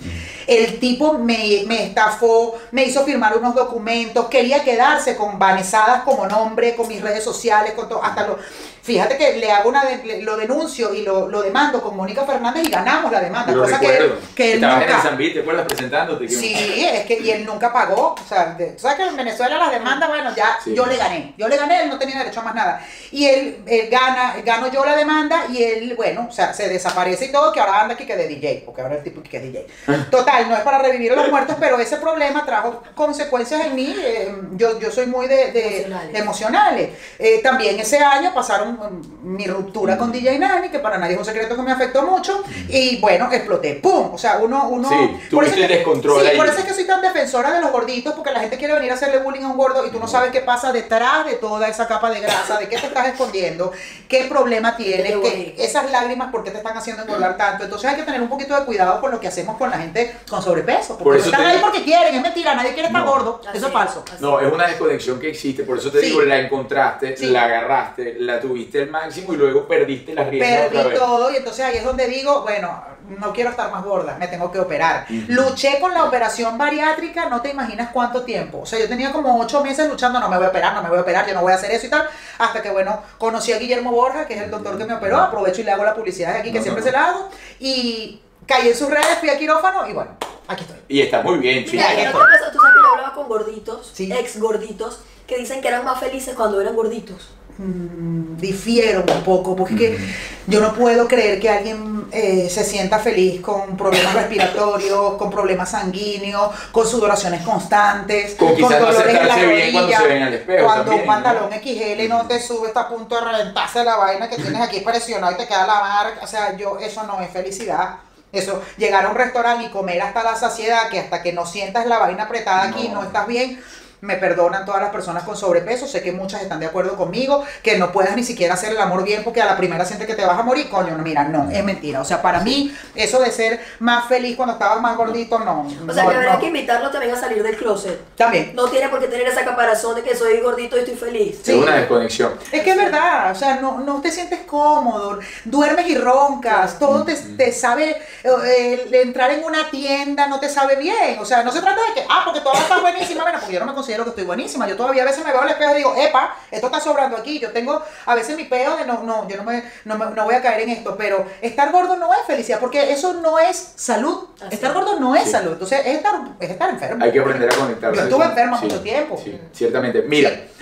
[0.49, 6.27] El tipo me, me estafó, me hizo firmar unos documentos, quería quedarse con Vanesadas como
[6.27, 8.39] nombre, con mis redes sociales, con todo, hasta lo...
[8.83, 12.65] Fíjate que le hago una de- lo denuncio y lo, lo demando con Mónica Fernández
[12.67, 14.15] y ganamos la demanda, lo cosa que, recuerdo.
[14.15, 15.17] él- que él Estabas en el nunca...
[15.17, 16.27] Vito, ¿te acuerdas presentándote?
[16.27, 18.15] Que- Sí, es que y él nunca pagó.
[18.15, 20.75] O sea, de- ¿sabes que en Venezuela las demandas, bueno, ya Sí.
[20.75, 21.35] yo le gané.
[21.37, 22.85] Yo le gané, él no tenía derecho a más nada.
[23.11, 27.27] Y él, él gana, gano yo la demanda y él, bueno, o sea, se desaparece
[27.27, 29.43] y todo, que ahora anda aquí que de DJ, porque ahora el tipo que es
[29.43, 29.67] DJ.
[30.11, 33.95] Total, no es para revivir a los muertos, pero ese problema trajo consecuencias en mí.
[33.99, 36.13] eh, yo, yo soy muy de, de- Emocionales.
[36.13, 36.89] de emocionales.
[37.19, 41.19] Eh, también ese año pasaron mm, mi ruptura con DJ Nani, que para nadie es
[41.19, 44.15] un secreto que me afectó mucho, y bueno, exploté, ¡pum!
[44.15, 44.69] O sea, uno...
[44.69, 46.37] uno Sí, por eso que- descontrol sí, ahí.
[46.37, 48.91] por eso es que soy tan defensora de los gorditos, porque la gente quiere venir
[48.91, 51.69] a hacerle bullying a un gordo y tú no sabes qué pasa detrás de toda
[51.69, 53.73] esa capa de grasa, de qué te estás escondiendo,
[54.09, 57.65] qué problema tienes, Qué esas lágrimas, por qué te están haciendo engordar tanto.
[57.65, 60.17] Entonces hay que tener un poquito de cuidado con lo que hacemos con la gente
[60.29, 62.89] con sobrepeso, porque Por no eso están te- ahí porque quieren, es mentira, nadie quiere
[62.89, 63.11] estar No.
[63.11, 64.05] gordo, Así eso es falso.
[64.07, 66.07] así No, es una desconexión que existe, por eso te Sí.
[66.07, 67.27] digo, la encontraste, Sí.
[67.27, 70.99] la agarraste, la tuviste al máximo y luego perdiste las riendas otra Perdí vez.
[70.99, 74.51] todo y entonces ahí es donde digo, bueno, no quiero estar más gorda, me tengo
[74.53, 75.07] que operar.
[75.29, 78.61] Luché con la operación bariátrica, no te imaginas cuánto tiempo.
[78.61, 80.89] O sea, yo tenía como ocho meses luchando, no me voy a operar, no me
[80.89, 82.07] voy a operar, yo no voy a hacer eso y tal.
[82.39, 85.61] Hasta que, bueno, conocí a Guillermo Borja, que es el doctor que me operó, aprovecho
[85.61, 87.29] y le hago la publicidad de aquí, que No, siempre no, se la hago.
[87.59, 90.11] Y caí en sus redes, fui a quirófano y bueno,
[90.49, 90.79] aquí estoy.
[90.89, 91.87] Y está muy bien, chica.
[91.91, 94.13] Mira, y otra cosa, tú sabes que yo hablaba con gorditos, Sí.
[94.13, 97.31] ex gorditos, que dicen que eran más felices cuando eran gorditos.
[97.59, 100.15] Mm, difiero un poco, porque es que
[100.47, 105.71] yo no puedo creer que alguien eh, se sienta feliz con problemas respiratorios, con problemas
[105.71, 110.65] sanguíneos, con sudoraciones constantes, Con no dolores en la cuando rodilla, se ven al espejo
[110.65, 111.13] Cuando también, un ¿no?
[111.13, 114.81] pantalón XL no te sube, está a punto de reventarse la vaina que tienes aquí
[114.81, 116.21] presionado y te queda la marca.
[116.23, 117.97] O sea, yo, eso no es felicidad.
[118.33, 121.87] Eso, llegar a un restaurante y comer hasta la saciedad, que hasta que no sientas
[121.87, 123.03] la vaina apretada aquí No.
[123.03, 123.63] no estás bien.
[124.03, 127.79] Me perdonan todas las personas con sobrepeso, sé que muchas están de acuerdo conmigo, que
[127.79, 130.25] no puedas ni siquiera hacer el amor bien porque a la primera sientes que te
[130.25, 132.01] vas a morir, coño, no, mira, no, es mentira.
[132.01, 135.69] O sea, para mí, eso de ser más feliz cuando estabas más gordito, no.
[135.87, 136.41] O sea, no, que habrá no.
[136.41, 138.17] que invitarlo también a salir del closet.
[138.17, 138.57] También.
[138.57, 141.49] No tiene por qué tener esa caparazón de que soy gordito y estoy feliz.
[141.49, 142.33] Es una desconexión.
[142.51, 147.05] Es que es verdad, o sea, no, no te sientes cómodo, duermes y roncas, todo
[147.05, 151.45] te, te sabe, eh, el entrar en una tienda no te sabe bien, o sea,
[151.45, 153.75] no se trata de que, ah, porque ahora estás buenísima, bueno, porque yo no me
[153.75, 156.37] considero que estoy buenísima, yo todavía a veces me veo al espejo y digo, epa,
[156.51, 159.45] esto está sobrando aquí, yo tengo a veces mi peo de no, no, yo no
[159.45, 162.59] me, no, me- no voy a caer en esto, pero estar gordo no es felicidad,
[162.59, 164.77] porque eso no es salud, Así estar es.
[164.77, 165.31] gordo no es Sí.
[165.31, 167.05] salud, entonces es estar, es estar enfermo.
[167.05, 167.97] Hay que aprender a conectarse.
[167.99, 169.21] Yo estuve enferma sí, mucho tiempo.
[169.23, 170.03] Sí, ciertamente.
[170.03, 170.62] Mira, Sí.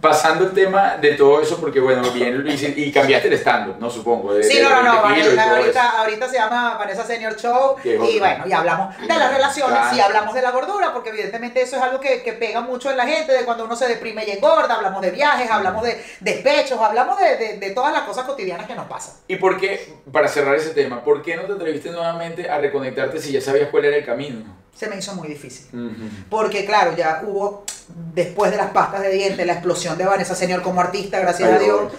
[0.00, 3.90] Pasando el tema de todo eso, porque bueno, bien hice, y cambiaste el stand no
[3.90, 4.34] supongo.
[4.34, 7.76] de- Sí, de- no, no, no, y Vanessa, ahorita, ahorita se llama Vanessa Senior Show
[7.82, 8.44] y bueno.
[8.46, 9.94] y hablamos de las relaciones, Claro.
[9.94, 12.98] sí hablamos de la gordura, porque evidentemente eso es algo que, que pega mucho en
[12.98, 16.78] la gente, de cuando uno se deprime y engorda, hablamos de viajes, hablamos de despechos,
[16.80, 19.14] hablamos de, de- de todas las cosas cotidianas que nos pasan.
[19.28, 23.18] ¿Y por qué, para cerrar ese tema, por qué no te atreviste nuevamente a reconectarte
[23.20, 24.44] si ya sabías cuál era el camino?
[24.76, 25.66] Se me hizo muy difícil.
[26.28, 27.64] Porque claro, ya hubo,
[28.14, 31.54] después de las pastas de dientes, la explosión de Vanessa Senior como artista, gracias Ay,
[31.54, 31.92] a Dios.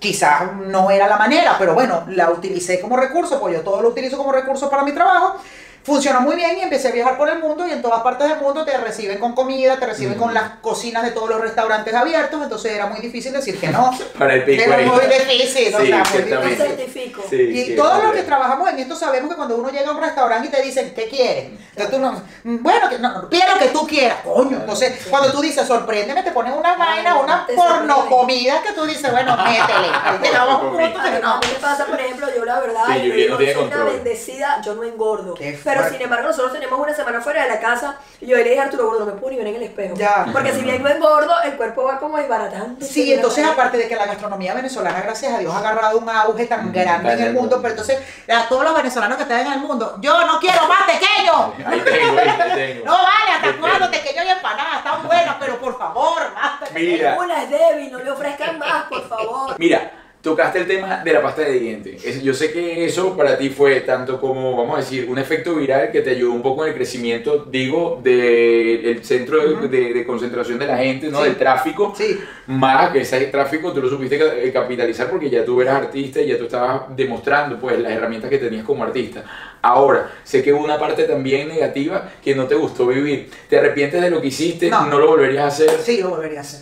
[0.00, 3.88] Quizás no era la manera, pero bueno, la utilicé como recurso, pues yo todo lo
[3.88, 5.40] utilizo como recurso para mi trabajo.
[5.88, 8.38] Funcionó muy bien y empecé a viajar por el mundo y en todas partes del
[8.40, 10.20] mundo te reciben con comida, te reciben Mm.
[10.20, 13.90] con las cocinas de todos los restaurantes abiertos, entonces era muy difícil decir que no.
[14.18, 14.86] Para el pico Era ahí.
[14.86, 16.56] muy difícil, o Sí, sea, muy difícil.
[16.56, 17.22] certifico.
[17.28, 19.92] Sí, Y sí, todos los que trabajamos en esto sabemos que cuando uno llega a
[19.92, 21.46] un restaurante y te dicen, ¿qué quieres?
[21.76, 24.58] Entonces tú no, bueno, que no, pide lo que tú quieras, coño.
[24.60, 29.10] Entonces, cuando tú dices, sorpréndeme, te ponen una vaina, una porno comida que tú dices,
[29.10, 29.88] bueno, métele.
[30.22, 31.34] Te damos un punto A que mí, no.
[31.34, 33.64] a mí me pasa, por ejemplo, yo la verdad, Sí, y Juliet digo, no soy
[33.66, 35.34] una bendecida, yo no engordo.
[35.34, 38.44] Qué Pero sin embargo, nosotros tenemos una semana fuera de la casa y yo le
[38.44, 39.94] dije a Arturo, gordo, no me puedo ni ver en el espejo.
[39.96, 40.26] Ya.
[40.32, 42.84] Porque si bien no engordo, el cuerpo va como desbaratando.
[42.84, 46.46] Sí, entonces aparte de que la gastronomía venezolana, gracias a Dios, ha agarrado un auge
[46.46, 49.52] tan Mm, grande en el mundo, pero entonces a todos los venezolanos que están en
[49.52, 51.54] el mundo, yo no quiero más pequeño.
[51.66, 52.84] Ahí tengo, ahí tengo.
[52.86, 54.04] No vale, hasta cuándo tengo.
[54.04, 56.92] pequeño y empanadas, están buenas, pero por favor, más pequeño.
[56.92, 59.54] Mira, Una es débil, no le ofrezcan más, por favor.
[59.58, 59.90] Mira,
[60.22, 62.04] tocaste el tema de la pasta de dientes.
[62.04, 65.54] Es- Yo sé que eso para ti fue tanto como, vamos a decir, un efecto
[65.54, 69.68] viral que te ayudó un poco en el crecimiento, digo, del centro de, Ujú.
[69.68, 71.18] de- de concentración de la gente, ¿no?
[71.18, 71.24] Sí.
[71.24, 71.94] Del tráfico.
[71.96, 72.18] Sí.
[72.48, 76.26] Más que ese tráfico tú lo supiste eh, capitalizar porque ya tú eras artista y
[76.28, 79.24] ya tú estabas demostrando pues las herramientas que tenías como artista.
[79.62, 83.30] Ahora, sé que hubo una parte también negativa que no te gustó vivir.
[83.48, 84.68] ¿Te arrepientes de lo que hiciste?
[84.70, 84.86] No.
[84.86, 85.70] ¿No lo volverías a hacer?
[85.82, 86.60] Sí, lo volvería a hacer.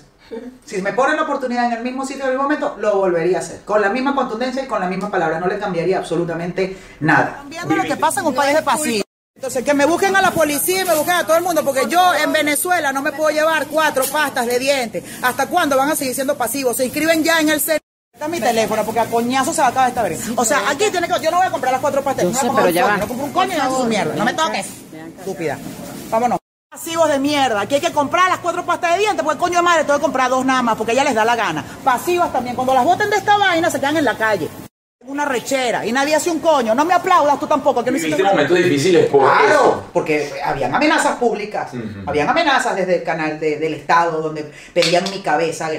[0.65, 3.39] Si me ponen la oportunidad en el mismo sitio en el mismo momento, lo volvería
[3.39, 3.61] a hacer.
[3.65, 5.39] Con la misma contundencia y con la misma palabra.
[5.39, 7.45] No le cambiaría absolutamente nada.
[7.47, 9.03] Viendo lo que pasa en un país de pasillo.
[9.37, 11.87] Entonces, que me busquen a la policía y me busquen a todo el mundo, porque
[11.89, 15.05] yo en Venezuela no me puedo llevar cuatro pastas de dientes.
[15.23, 16.77] ¿Hasta cuándo van a seguir siendo pasivos?
[16.77, 17.79] Se inscriben ya en el CEN.
[18.15, 20.27] Está mi teléfono, porque a coñazo se va a acabar esta vez.
[20.37, 21.21] O sea, aquí tiene que.
[21.23, 22.25] Yo no voy a comprar las cuatro pastas.
[22.25, 22.97] No sé, pero va.
[22.97, 24.15] No compro un coño y no su mierda.
[24.15, 24.67] No me toques.
[25.19, 25.59] Estúpida.
[26.11, 26.39] Vámonos.
[26.77, 27.63] Pasivos de mierda.
[27.63, 30.03] Aquí hay que comprar las cuatro pastas de dientes, porque coño de madre, tengo que
[30.03, 31.65] comprar dos nada más, porque ya les da la gana.
[31.83, 32.55] Pasivas también.
[32.55, 34.47] Cuando las boten de esta vaina, se quedan en la calle.
[35.07, 35.87] Una rechera.
[35.87, 36.75] Y nadie hace un coño.
[36.75, 37.83] No me aplaudas tú tampoco.
[37.83, 38.35] Que no hiciste Viviste nada.
[38.35, 39.85] momentos difíciles por Claro, eso.
[39.95, 42.11] porque habían amenazas públicas, Ujú.
[42.11, 45.71] habían amenazas desde el canal de- del Estado donde pedían mi cabeza,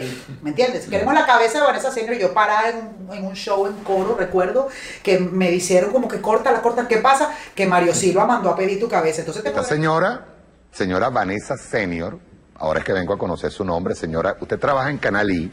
[0.42, 0.88] ¿me entiendes?
[0.88, 3.74] Queremos la cabeza de Vanessa Senior y yo parada en un, en un show en
[3.84, 4.68] coro, recuerdo
[5.04, 7.30] que me dijeron como que corta la corta, ¿qué pasa?
[7.54, 10.26] Que Mario Silva mandó a pedir tu cabeza, entonces te Esta señora,
[10.72, 12.20] señora Vanessa Senior,
[12.56, 15.52] ahora es que vengo a conocer su nombre, señora, usted trabaja en Canal I,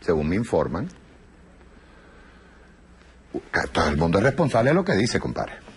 [0.00, 0.88] según me informan.
[3.52, 5.68] Que Todo el mundo es responsable de lo que dice, compadre.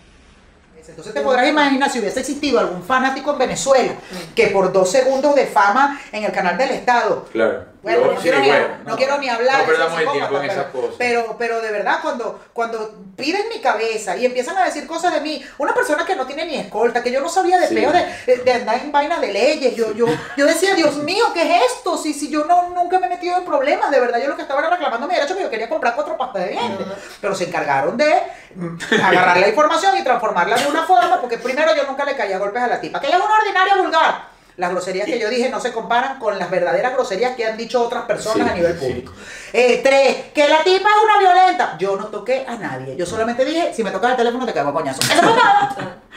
[0.91, 3.93] Entonces te podrás imaginar si hubiese existido algún fanático en Venezuela
[4.35, 7.65] que por dos segundos de fama en el canal del Estado Claro.
[7.83, 9.59] Bueno, Yo- no, sí, quiero, ni, bueno, no quiero ni hablar.
[9.61, 10.95] No perdamos el tiempo en esas pero- cosas.
[10.99, 15.21] Pero, pero de verdad, cuando, cuando piden mi cabeza y empiezan a decir cosas de
[15.21, 17.75] mí, una persona que no tiene ni escolta, que yo no sabía de Sí.
[17.75, 20.05] peo de, de andar en vaina de leyes, yo, yo,
[20.37, 21.97] yo decía, Dios mío, ¿qué es esto?
[21.97, 24.43] Si, si yo no, nunca me he metido en problemas, de verdad, yo lo que
[24.43, 26.85] estaba era reclamando mi derecho, que yo quería comprar cuatro pastas de dientes.
[27.19, 28.13] Pero se encargaron de
[28.55, 32.37] mm, agarrar la información y transformarla de una forma, porque primero yo nunca le caía
[32.37, 34.30] golpes a la tipa, que ella es una ordinaria vulgar.
[34.61, 37.81] Las groserías que yo dije no se comparan con las verdaderas groserías que han dicho
[37.81, 39.11] otras personas Sí, a nivel público.
[39.53, 41.75] Eh, tres, que la tipa es una violenta.
[41.79, 42.95] Yo no toqué a nadie.
[42.95, 45.01] Yo solamente dije, si me tocas el teléfono te cago a coñazo.
[45.01, 45.35] Eso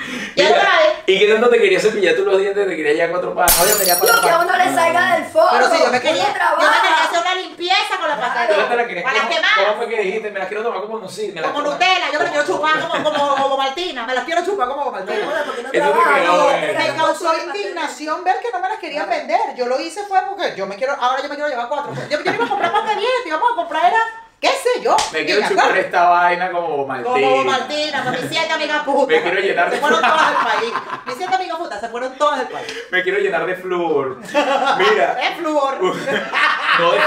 [0.05, 0.35] fue todo.
[0.35, 0.89] Y eso Mira, grave.
[1.07, 2.67] ¿Y qué tanto te querías cepillar tú los dientes?
[2.69, 5.49] ¿Te querías ya cuatro yo quería cuatro Lo que a uno le salga del foco.
[5.53, 8.55] Pero sí, yo me quería, yo me quería hacer una limpieza con la pasta ¿Tú
[8.55, 8.87] de te la dientes.
[8.89, 9.05] querías?
[9.05, 9.51] Para ¿Cómo, quemar.
[9.65, 10.31] ¿Cómo fue que dijiste?
[10.31, 13.57] Me las quiero tomar como Como Nutella, yo me las quiero chupar como, como, como
[13.57, 15.25] Martina, me las quiero chupar como Martina.
[15.25, 16.15] bueno, ¿por qué no Eso te trabajo.
[16.15, 16.75] quedó, no, eh.
[16.79, 19.41] Me causó indignación ver que no me las querían vender.
[19.57, 21.93] Yo lo hice fue porque yo me quiero, ahora yo me quiero llevar cuatro.
[22.11, 23.99] Yo, yo iba a comprar más de 10, íbamos a comprar era,
[24.45, 24.97] qué sé yo.
[25.13, 27.05] Me quiero chupar esta vaina como Martín.
[27.13, 29.09] Como Martina, con mis siete amigas putas.
[29.09, 30.73] Me quiero llenar de- Se fueron todas del país.
[31.07, 32.75] Mis siete amigas putas se fueron todas del país.
[32.91, 34.19] Me quiero llenar de flúor.
[34.21, 35.79] Mira, Es flúor.
[35.81, 37.05] no de de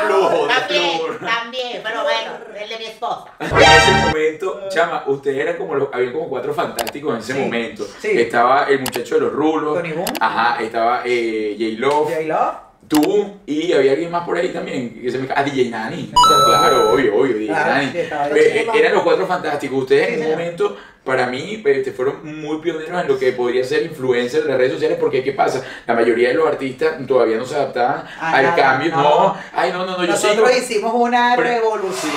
[0.47, 1.19] También, flúor.
[1.19, 3.25] también, pero bueno, el de mi esposa.
[3.39, 7.39] En ese momento, chama, ustedes eran como los, había como cuatro fantásticos en ese Sí,
[7.39, 7.85] momento.
[7.99, 8.19] sí.
[8.19, 9.75] Estaba el muchacho de los rulos.
[9.75, 10.05] Tony Boom.
[10.19, 12.13] Ajá, estaba eh, J-Love.
[12.13, 12.66] J-Lo.
[12.87, 15.01] Tú y había alguien más por ahí también.
[15.01, 15.27] Que se me...
[15.35, 16.11] Ah, DJ Nani.
[16.45, 17.91] Claro, obvio, obvio, DJ Ah, Nani.
[17.95, 19.79] Eh, eran los cuatro fantásticos.
[19.79, 23.83] Ustedes en un momento, para mí, este, fueron muy pioneros en lo que podría ser
[23.83, 24.97] influencer de las redes sociales.
[24.99, 25.61] Porque, ¿qué pasa?
[25.85, 28.91] La mayoría de los artistas todavía no se adaptaban Ah, al nada, cambio.
[28.91, 29.01] no.
[29.03, 29.37] No.
[29.53, 30.11] ay, no, no, no, yo.
[30.11, 32.13] Nosotros hicimos una revolución.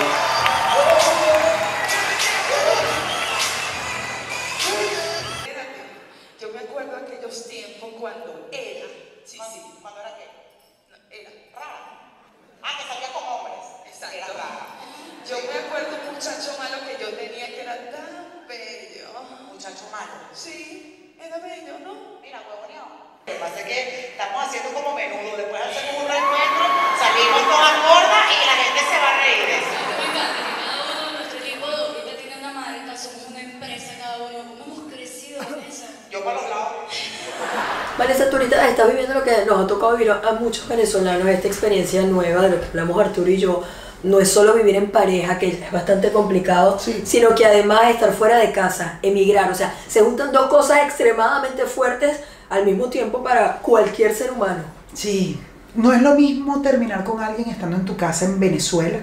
[40.09, 43.63] A muchos venezolanos, esta experiencia nueva de lo que hablamos Arturo y yo.
[44.03, 48.39] No es solo vivir en pareja, que es bastante complicado, sino que además estar fuera
[48.39, 49.51] de casa, emigrar.
[49.51, 52.17] O sea, se juntan dos cosas extremadamente fuertes
[52.49, 54.63] al mismo tiempo para cualquier ser humano.
[54.95, 55.39] Sí,
[55.75, 59.01] no es lo mismo terminar con alguien estando en tu casa en Venezuela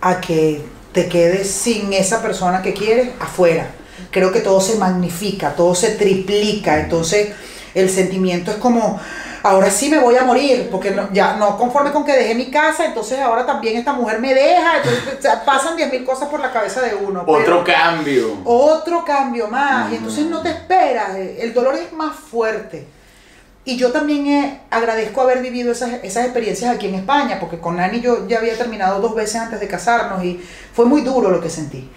[0.00, 3.70] a que te quedes sin esa persona que quieres afuera.
[4.10, 7.30] Creo que todo se magnifica, todo se triplica, entonces
[7.74, 9.00] el sentimiento es como,
[9.42, 12.50] ahora sí me voy a morir, porque no- ya no conforme con que dejé mi
[12.50, 16.40] casa, entonces ahora también esta mujer me deja, entonces o sea, pasan 10.000 cosas por
[16.40, 17.24] la cabeza de uno.
[17.26, 18.36] Otro cambio.
[18.44, 19.92] otro cambio más.
[19.92, 21.16] Y entonces no te esperas.
[21.16, 22.86] eh, El dolor es más fuerte.
[23.64, 27.76] Y yo también eh, agradezco haber vivido esas, esas experiencias aquí en España, porque con
[27.76, 30.40] Nani yo ya había terminado dos veces antes de casarnos y
[30.72, 31.90] fue muy duro lo que sentí.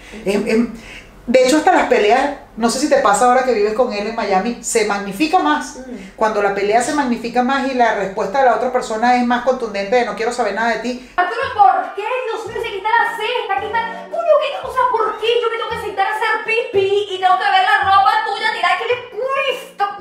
[1.32, 4.06] De hecho, hasta las peleas, no sé si te pasa ahora que vives con él
[4.06, 5.80] en Miami, se magnifica más.
[6.18, 9.46] Cuando la pelea se magnifica más y la respuesta de la otra persona es más
[9.46, 12.04] contundente de no quiero saber nada de ti, Arturo, ¿por qué?
[12.28, 14.10] Dios mío, se quita la cesta, quita...
[14.12, 14.68] Coño, ¿qué?
[14.68, 17.50] O sea, ¿por qué yo me tengo que sentar a hacer pipí y tengo que
[17.50, 18.78] ver la ropa tuya tirada?
[18.78, 19.98] ¿Qué le cuesta?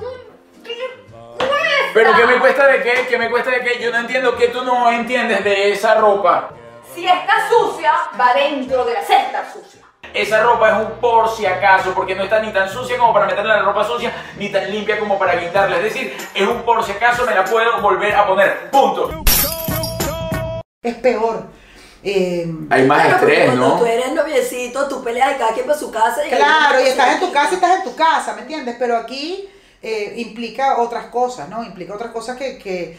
[0.64, 0.86] ¿Qué le
[1.38, 1.94] cuesta?
[1.94, 3.06] Pero ¿qué me cuesta de qué?
[3.08, 3.78] ¿Qué me cuesta de qué?
[3.80, 6.50] Yo no entiendo qué tú no entiendes de esa ropa.
[6.92, 9.79] Si está sucia, va dentro de la cesta sucia.
[10.14, 13.26] Esa ropa es un por si acaso, porque no está ni tan sucia como para
[13.26, 15.76] meterla en la ropa sucia, ni tan limpia como para guindarla.
[15.76, 18.70] Es decir, es un por si acaso, me la puedo volver a poner.
[18.70, 19.10] Punto.
[20.82, 21.44] es peor.
[22.02, 23.78] Eh, Hay más Claro, porque estrés, cuando ¿no?
[23.78, 26.26] tú eres noviecito, tú peleas de cada quien para su casa.
[26.26, 28.76] Y Claro, y estás en tu casa y estás en tu casa, ¿me entiendes?
[28.78, 29.48] Pero aquí
[29.82, 31.62] eh, implica otras cosas, ¿no?
[31.62, 32.98] Implica otras cosas que, que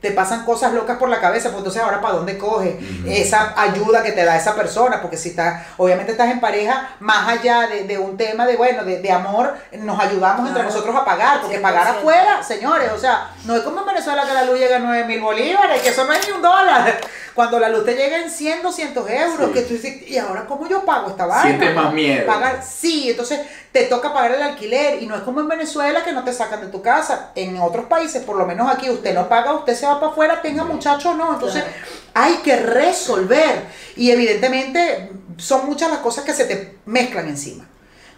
[0.00, 2.74] te pasan cosas locas por la cabeza, pues entonces ahora para dónde coges
[3.06, 7.28] esa ayuda que te da esa persona, porque si estás, obviamente estás en pareja, más
[7.28, 11.04] allá de, de un tema de, bueno, de, de amor, nos ayudamos entre nosotros a
[11.04, 11.62] pagar, porque 100%.
[11.62, 14.80] pagar afuera, señores, o sea, no es como en Venezuela que la luz llega a
[14.80, 16.96] 9 mil bolívares, que eso no es ni un dólar.
[17.34, 19.52] Cuando la luz te llega en 100, 200 euros, Sí.
[19.54, 21.42] que tú dices, ¿y ahora cómo yo pago esta vaina?
[21.44, 22.26] Sientes más miedo.
[22.26, 26.10] Pagar, sí, entonces te toca pagar el alquiler y no es como en Venezuela que
[26.12, 27.30] no te sacan de tu casa.
[27.36, 30.42] En otros países, por lo menos aquí, usted no paga, usted se va para afuera,
[30.42, 31.34] tenga muchacho o no.
[31.34, 31.76] Entonces Claro.
[32.14, 37.66] hay que resolver y evidentemente son muchas las cosas que se te mezclan encima.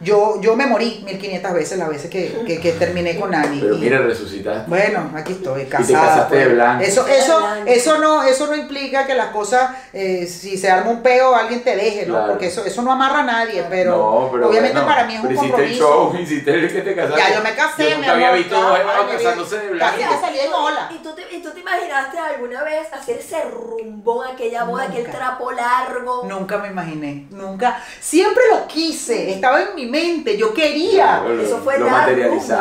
[0.01, 3.61] Yo, yo me morí 1500 veces las veces que, que, que terminé con Nani.
[3.61, 4.69] Pero y- mira, resucitaste.
[4.69, 6.07] bueno, aquí estoy, te casada.
[6.07, 6.55] casaste de pues.
[6.55, 6.85] blanco.
[6.85, 11.03] Eso, eso, eso no, eso no implica que las cosas, eh, si se arma un
[11.03, 12.15] peo, alguien te deje, ¿no?
[12.15, 12.33] Claro.
[12.33, 15.21] Porque eso, eso no amarra a nadie, pero, no, pero obviamente bueno, para mí es
[15.21, 16.11] un pero hiciste el compromiso.
[16.13, 17.21] show, hiciste el que te casaste.
[17.21, 19.97] Ya yo me casé, Yo nunca había amor, visto dos hermanos casándose de blanco.
[20.01, 20.89] Casi que salí en ola.
[20.95, 25.11] ¿Y tú, te, ¿Y tú te imaginaste alguna vez hacer ese rumbón, aquella boda, aquel
[25.11, 26.25] trapo largo?
[26.27, 27.83] Nunca me imaginé, nunca.
[28.01, 31.21] Siempre lo quise, estaba en mi mente, yo quería.
[31.27, 31.87] Lo- Eso fue lo.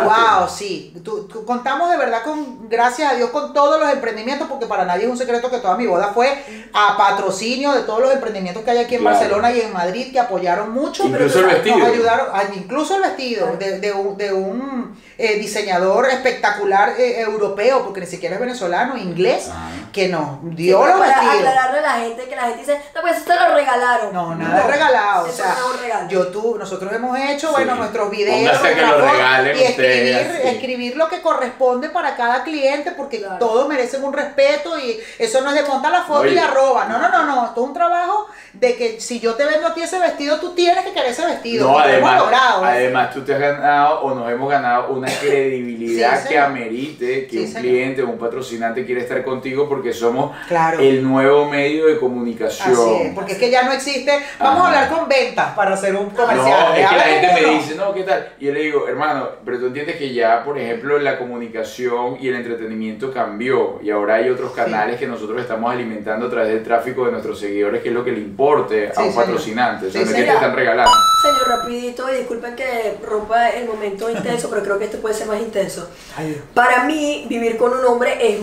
[0.05, 0.93] Wow, sí.
[1.03, 4.85] Tú- tú- contamos de verdad con, gracias a Dios, con todos los emprendimientos, porque para
[4.85, 8.63] nadie es un secreto que toda mi boda fue a patrocinio de todos los emprendimientos
[8.63, 9.15] que hay aquí en Claro.
[9.17, 11.05] Barcelona y en Madrid, que apoyaron mucho.
[11.05, 11.77] Incluso pero el vestido.
[11.77, 17.83] Nos ayudaron, incluso el vestido, de, de un, de un, eh, diseñador espectacular eh, europeo,
[17.83, 19.69] porque ni siquiera es venezolano, inglés, Ah.
[19.91, 21.47] que nos Sí, dio pero los para vestidos.
[21.49, 24.13] aclararle a la gente que la gente dice, no, pues eso te lo regalaron.
[24.13, 25.25] No, nada de regalado.
[25.25, 26.09] O eso sea, no es un regalo.
[26.09, 27.79] yo tú, nosotros hemos hecho, bueno, Sí.
[27.79, 30.47] nuestros videos, que nuestra lo foto, regalen y ustedes, escribir, sí.
[30.55, 33.39] escribir lo que corresponde para cada cliente, porque Claro.
[33.39, 36.39] todos merecen un respeto y eso no es de montar la foto y Oye.
[36.39, 36.85] arroba.
[36.85, 37.45] No, no, no, no.
[37.47, 40.53] Esto es un trabajo de que si yo te vendo a ti ese vestido, tú
[40.55, 41.67] tienes que querer ese vestido.
[41.67, 42.65] No, y lo hemos además, logrado.
[42.65, 47.29] además tú te has ganado o nos hemos ganado una credibilidad Sí, que amerite que
[47.31, 47.61] Sí, un señor.
[47.61, 50.79] cliente o un patrocinante quiere estar contigo porque somos Claro.
[50.79, 52.73] el nuevo medio de comunicación.
[52.73, 54.11] Así es, porque es que ya no existe.
[54.39, 54.63] Vamos Ajá.
[54.63, 56.77] a hablar con ventas para hacer un No, comercial.
[56.77, 58.29] es que la gente me dice, no, ¿qué tal?
[58.39, 62.29] Y yo le digo, hermano, pero tú entiendes que ya, por ejemplo, la comunicación y
[62.29, 66.63] el entretenimiento cambió y ahora hay otros canales que nosotros estamos alimentando a través del
[66.63, 69.15] tráfico de nuestros seguidores, que es lo que le importe a un señor.
[69.15, 69.87] patrocinante.
[69.87, 70.35] O sea, Sí, no es que te señor.
[70.43, 70.91] están regalando.
[71.21, 75.27] Señor, rapidito, y disculpen que rompa el momento intenso, pero creo que este puede ser
[75.27, 75.89] más intenso.
[76.15, 78.39] Ay, Para mí, vivir con un hombre es...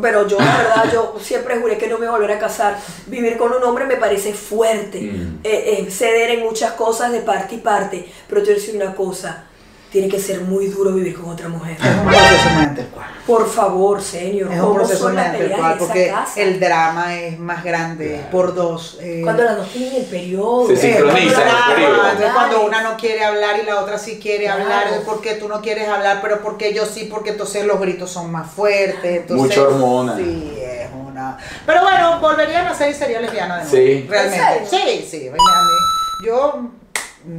[0.00, 2.78] Pero yo, la verdad, yo siempre juré que no me iba a volver a casar.
[3.06, 5.00] Vivir con un hombre me parece fuerte.
[5.00, 5.40] Mm.
[5.44, 8.08] Eh, eh, ceder en muchas cosas de parte y parte.
[8.28, 9.47] Pero te voy a decir una cosa.
[9.90, 11.78] Tiene que ser muy duro vivir con otra mujer.
[11.80, 13.06] Es un proceso mediante el cual.
[13.26, 14.52] Por favor, señor.
[14.52, 16.40] Es un ¿cómo proceso mediante el cual, porque casa?
[16.42, 18.98] el drama es más grande por dos.
[19.00, 20.66] eh, Cuando las dos tienen el periodo.
[20.66, 21.94] Se eh, sincronizan cuando, el la- periodo.
[22.04, 24.62] entonces cuando una no quiere hablar y la otra sí quiere Claro.
[24.64, 27.80] hablar, de por qué tú no quieres hablar, pero porque yo sí, porque entonces los
[27.80, 29.22] gritos son más fuertes.
[29.22, 30.16] Entonces, Mucha hormona.
[30.16, 31.38] Sí, es una.
[31.64, 33.76] Pero bueno, volvería a nacer y sería lesbiana de nuevo.
[33.76, 34.06] Sí.
[34.06, 34.58] Realmente.
[34.58, 35.28] ¿En Sí, sí.
[35.28, 36.68] A mí- yo.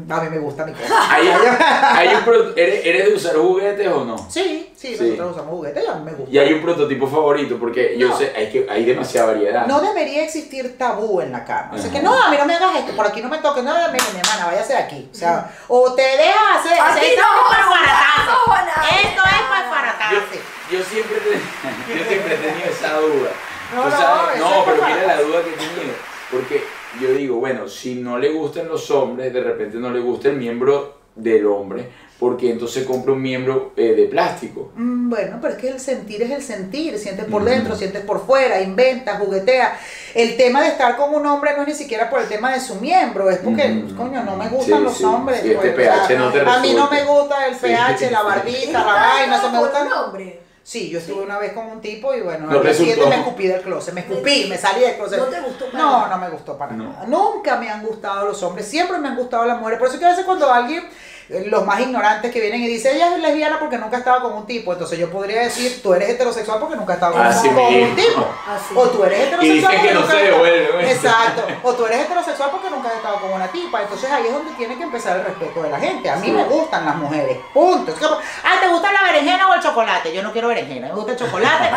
[0.09, 1.13] A mí me gusta mi cosa.
[1.13, 4.17] Hay, hay un pro- ¿eres, eres de usar juguetes o no?
[4.29, 5.03] Sí, sí, Sí.
[5.03, 6.31] nosotros usamos juguetes y a mí me gusta.
[6.31, 8.17] Y hay un prototipo favorito, porque yo No.
[8.17, 9.65] sé, hay, que, hay demasiada variedad.
[9.65, 11.71] No debería existir tabú en la cama.
[11.73, 13.63] O sea, que no, a mí no me hagas esto, por aquí no me toques,
[13.63, 15.09] no, mire, mi hermana, váyase de aquí.
[15.11, 16.77] O sea, o te dejas hacer.
[16.79, 18.99] Aquí esto no, es para.
[19.01, 20.39] Esto es para Yo, baratarse.
[20.71, 23.29] yo siempre te- yo siempre he tenido esa duda.
[23.75, 25.93] No, no, sabes- no, pero mira la duda que he tenido.
[26.31, 26.63] Porque
[27.01, 30.35] yo digo, bueno, si no le gustan los hombres, de repente no le gusta el
[30.37, 31.87] miembro del hombre,
[32.19, 34.71] porque entonces compra un miembro eh, de plástico.
[34.75, 38.25] Mm, Bueno, pero es que el sentir es el sentir, sientes por dentro, sientes por
[38.25, 39.79] fuera, inventas, jugueteas.
[40.13, 42.59] El tema de estar con un hombre no es ni siquiera por el tema de
[42.59, 45.03] su miembro, es porque, coño, no me gustan Sí, los sí.
[45.03, 45.41] hombres.
[45.41, 47.61] Sí, este pues, o sea, pH no te a mí no me gusta el Sí.
[47.61, 49.83] pH, la barbita, la vaina, eso me gusta.
[49.83, 50.39] un hombre.
[50.69, 53.17] Sí, yo estuve una vez con un tipo y bueno, No al día siguiente resultó.
[53.17, 55.17] me escupí del closet, me escupí, me salí del closet.
[55.17, 56.09] ¿No te gustó para No, nada?
[56.09, 56.83] no me gustó para No.
[56.91, 57.05] nada.
[57.07, 59.79] Nunca me han gustado los hombres, siempre me han gustado las mujeres.
[59.79, 60.87] Por eso que a veces cuando alguien,
[61.29, 64.33] los más ignorantes que vienen y dicen, ella es lesbiana porque nunca ha estado con
[64.33, 67.47] un tipo, entonces yo podría decir, tú eres heterosexual porque nunca has estado con, Así
[67.49, 68.27] con un tipo.
[68.47, 68.73] Así.
[68.75, 70.91] O tú eres heterosexual dicen porque que no nunca se has estado- devuelve.
[70.91, 71.43] Exacto.
[71.63, 73.81] O tú eres heterosexual porque nunca has estado con una tipa.
[73.83, 76.09] Entonces ahí es donde tiene que empezar el respeto de la gente.
[76.09, 76.31] A mí Sí.
[76.31, 77.37] me gustan las mujeres.
[77.53, 77.91] Punto.
[77.91, 80.13] Es como, ah, ¿te gusta la berenjena o el chocolate?
[80.13, 81.69] Yo no quiero berenjena, me gusta el chocolate.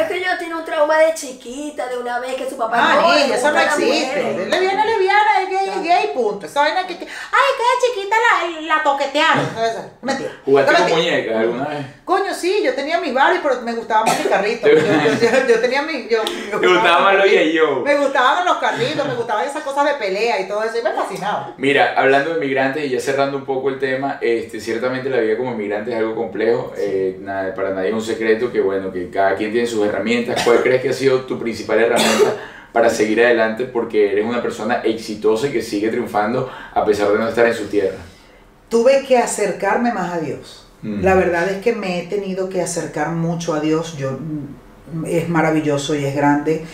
[0.00, 2.94] Es que yo tiene un trauma de chiquita, de una vez que su papá Ah,
[3.02, 4.46] no, niña, eso no existe.
[4.48, 6.46] Lesbiana, lesbiana, es gay, es gay, punto.
[6.46, 7.08] Esa vaina que, que ay,
[7.56, 9.44] que de chiquita la, la toquetearon.
[10.02, 10.30] Mentira.
[10.44, 11.86] ¿Jugaste con muñecas alguna vez?
[12.04, 14.66] Coño, sí, yo tenía mi Barbie, pero me gustaba más mi carrito.
[14.68, 14.80] Yo, yo,
[15.20, 16.08] yo- yo tenía mi.
[16.08, 17.80] Yo, me ¿Te gustaba más lo mi- yo?
[17.84, 20.92] Me gustaban los carritos, me gustaban esas cosas de pelea y todo eso, y me
[20.92, 21.54] fascinaba.
[21.58, 25.36] Mira, hablando de migrantes y ya cerrando un poco el tema, este, ciertamente la vida
[25.36, 26.72] como migrante es algo complejo.
[26.76, 30.42] eh, nada, para nadie es un secreto que, bueno, que cada quien tiene sus herramientas.
[30.44, 32.34] ¿Cuál crees que ha sido tu principal herramienta
[32.72, 33.64] para seguir adelante?
[33.64, 37.54] Porque eres una persona exitosa y que sigue triunfando a pesar de no estar en
[37.54, 37.96] su tierra.
[38.70, 40.66] Tuve que acercarme más a Dios.
[40.80, 41.02] Mm.
[41.02, 43.98] La verdad es que me he tenido que acercar mucho a Dios.
[43.98, 46.64] Yo, mm, es maravilloso y es grande.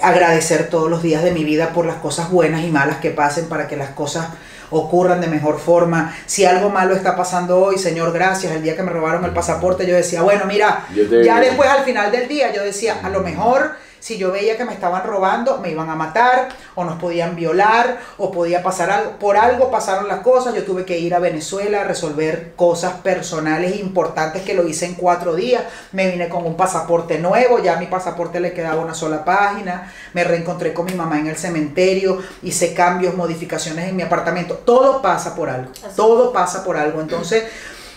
[0.00, 3.46] Agradecer todos los días de mi vida por las cosas buenas y malas que pasen
[3.48, 4.28] para que las cosas
[4.70, 6.14] ocurran de mejor forma.
[6.26, 8.52] Si algo malo está pasando hoy, Señor, gracias.
[8.52, 10.86] El día que me robaron el pasaporte, yo decía, bueno, mira,
[11.24, 14.64] ya después al final del día, yo decía, a lo mejor si yo veía que
[14.64, 19.12] me estaban robando, me iban a matar, o nos podían violar, o podía pasar algo.
[19.18, 20.54] Por algo pasaron las cosas.
[20.54, 24.94] Yo tuve que ir a Venezuela a resolver cosas personales importantes que lo hice en
[24.94, 25.62] cuatro días.
[25.92, 29.92] Me vine con un pasaporte nuevo, ya a mi pasaporte le quedaba una sola página.
[30.14, 34.54] Me reencontré con mi mamá en el cementerio, hice cambios, modificaciones en mi apartamento.
[34.54, 35.72] Todo pasa por algo.
[35.96, 37.00] Todo pasa por algo.
[37.00, 37.44] Entonces,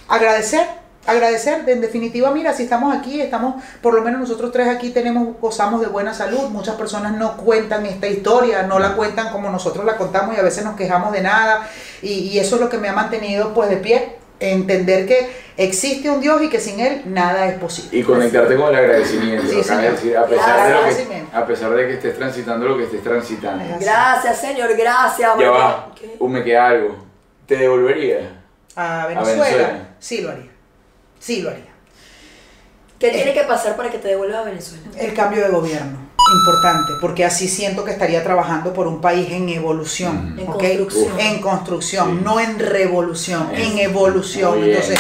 [0.08, 4.92] agradecer agradecer, en definitiva, mira, si estamos aquí, estamos, por lo menos nosotros tres aquí
[4.92, 9.50] tenemos, gozamos de buena salud, muchas personas no cuentan esta historia, no la cuentan como
[9.50, 11.68] nosotros la contamos y a veces nos quejamos de nada,
[12.02, 16.10] y, y eso es lo que me ha mantenido pues de pie, entender que existe
[16.10, 17.98] un Dios y que sin Él nada es posible.
[17.98, 19.48] Y conectarte con el agradecimiento.
[19.48, 19.60] Sí,
[20.14, 23.64] a, pesar de lo que, a pesar de que estés transitando lo que estés transitando.
[23.80, 25.32] Gracias, señor, gracias.
[25.40, 26.18] Ya va, ¿Qué?
[26.28, 26.96] me queda algo.
[27.46, 28.42] ¿Te devolvería?
[28.76, 29.90] A Venezuela, Venezuela.
[30.00, 30.51] sí lo haría,
[31.22, 31.72] sí lo haría.
[33.00, 34.84] ¿Qué tiene que pasar para que te devuelvas a Venezuela?
[34.98, 36.12] El cambio de gobierno.
[36.34, 40.54] importante, porque así siento que estaría trabajando por un país en evolución, En ¿ok?
[40.62, 41.20] construcción.
[41.20, 42.22] En construcción, Sí.
[42.24, 44.64] no en revolución, en evolución.
[44.64, 44.98] Entonces,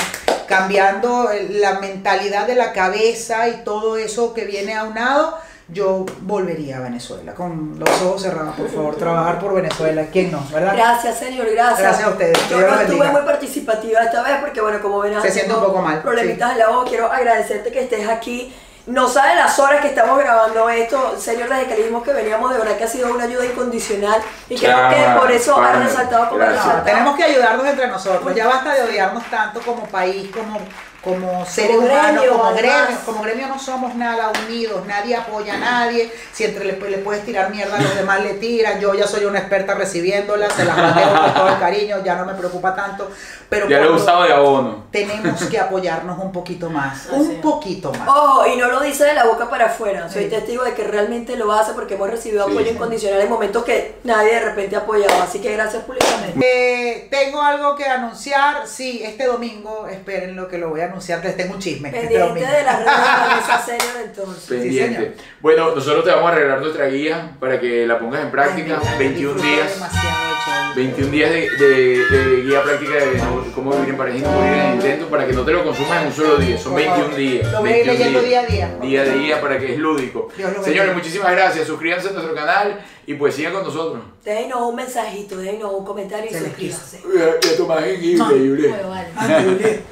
[0.47, 5.37] cambiando la mentalidad de la cabeza y todo eso que viene aunado,
[5.71, 10.05] yo volvería a Venezuela con los ojos cerrados, por favor, trabajar por Venezuela.
[10.11, 10.73] ¿Quién no, verdad?
[10.75, 11.79] Gracias, señor, gracias.
[11.79, 13.11] Gracias a ustedes, Yo no estuve bendiga.
[13.11, 16.59] muy participativa esta vez porque, bueno, como verán, Se siente un poco mal, Problemitas en
[16.59, 16.89] la voz.
[16.89, 18.53] Quiero agradecerte que estés aquí.
[18.87, 22.51] No saben las horas que estamos grabando esto, señor, desde que le dijimos que veníamos,
[22.51, 26.29] de verdad que ha sido una ayuda incondicional y creo que por eso ha resaltado
[26.29, 26.43] como
[26.83, 28.35] tenemos que ayudarnos entre nosotros.
[28.35, 30.59] Ya basta de odiarnos tanto como país, como,
[31.03, 32.97] como seres Como humanos, gremio, como gremio.
[33.05, 36.11] Como gremio no somos nada unidos, nadie apoya a nadie.
[36.31, 38.79] Si entre le, le puedes tirar mierda a los demás, le tiran.
[38.79, 42.25] Yo ya soy una experta recibiéndola, se las manejo con todo el cariño, ya no
[42.25, 43.09] me preocupa tanto.
[43.49, 44.83] Pero Ya lo he cuando usado de abono.
[44.91, 47.37] tenemos que apoyarnos un poquito más, Así un es.
[47.39, 48.07] poquito más.
[48.07, 50.07] Ojo, y no lo dice de la boca para afuera.
[50.09, 50.29] Soy Sí.
[50.29, 52.51] testigo de que realmente lo hace porque hemos recibido Sí.
[52.51, 55.21] apoyo incondicional en momentos que nadie de repente ha apoyado.
[55.21, 56.39] Así que gracias públicamente.
[56.41, 58.67] Eh, tengo algo que anunciar.
[58.67, 61.23] Sí, este domingo, esperen lo que lo voy a anunciar.
[61.23, 61.89] Les tengo un chisme.
[61.89, 62.47] este Pendiente domingo.
[62.47, 64.43] de las redes de Senior entonces.
[64.49, 65.13] Pendiente.
[65.39, 68.79] bueno, nosotros te vamos a arreglar nuestra guía para que la pongas en práctica.
[68.81, 69.73] Ay, mira, 21 disfruté días.
[69.73, 70.75] demasiado el show.
[70.75, 74.31] 21 días de, de- de guía práctica de no- cómo vivir en pareja y no
[74.31, 76.57] morir en intento para que no te lo consumas en un solo día.
[76.57, 76.97] Son Por favor.
[77.09, 77.51] 21 días.
[77.51, 78.77] Lo voy a ir 21 leyendo día a día.
[78.81, 80.29] Día de día para que es lúdico.
[80.63, 81.67] Señores, muchísimas gracias.
[81.67, 84.01] Suscríbanse a nuestro canal y pues sigan con nosotros.
[84.23, 87.01] Déjenos un mensajito, déjenos un comentario y suscríbanse.
[87.41, 88.73] Esto más increíble,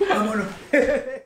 [0.10, 0.46] Vámonos.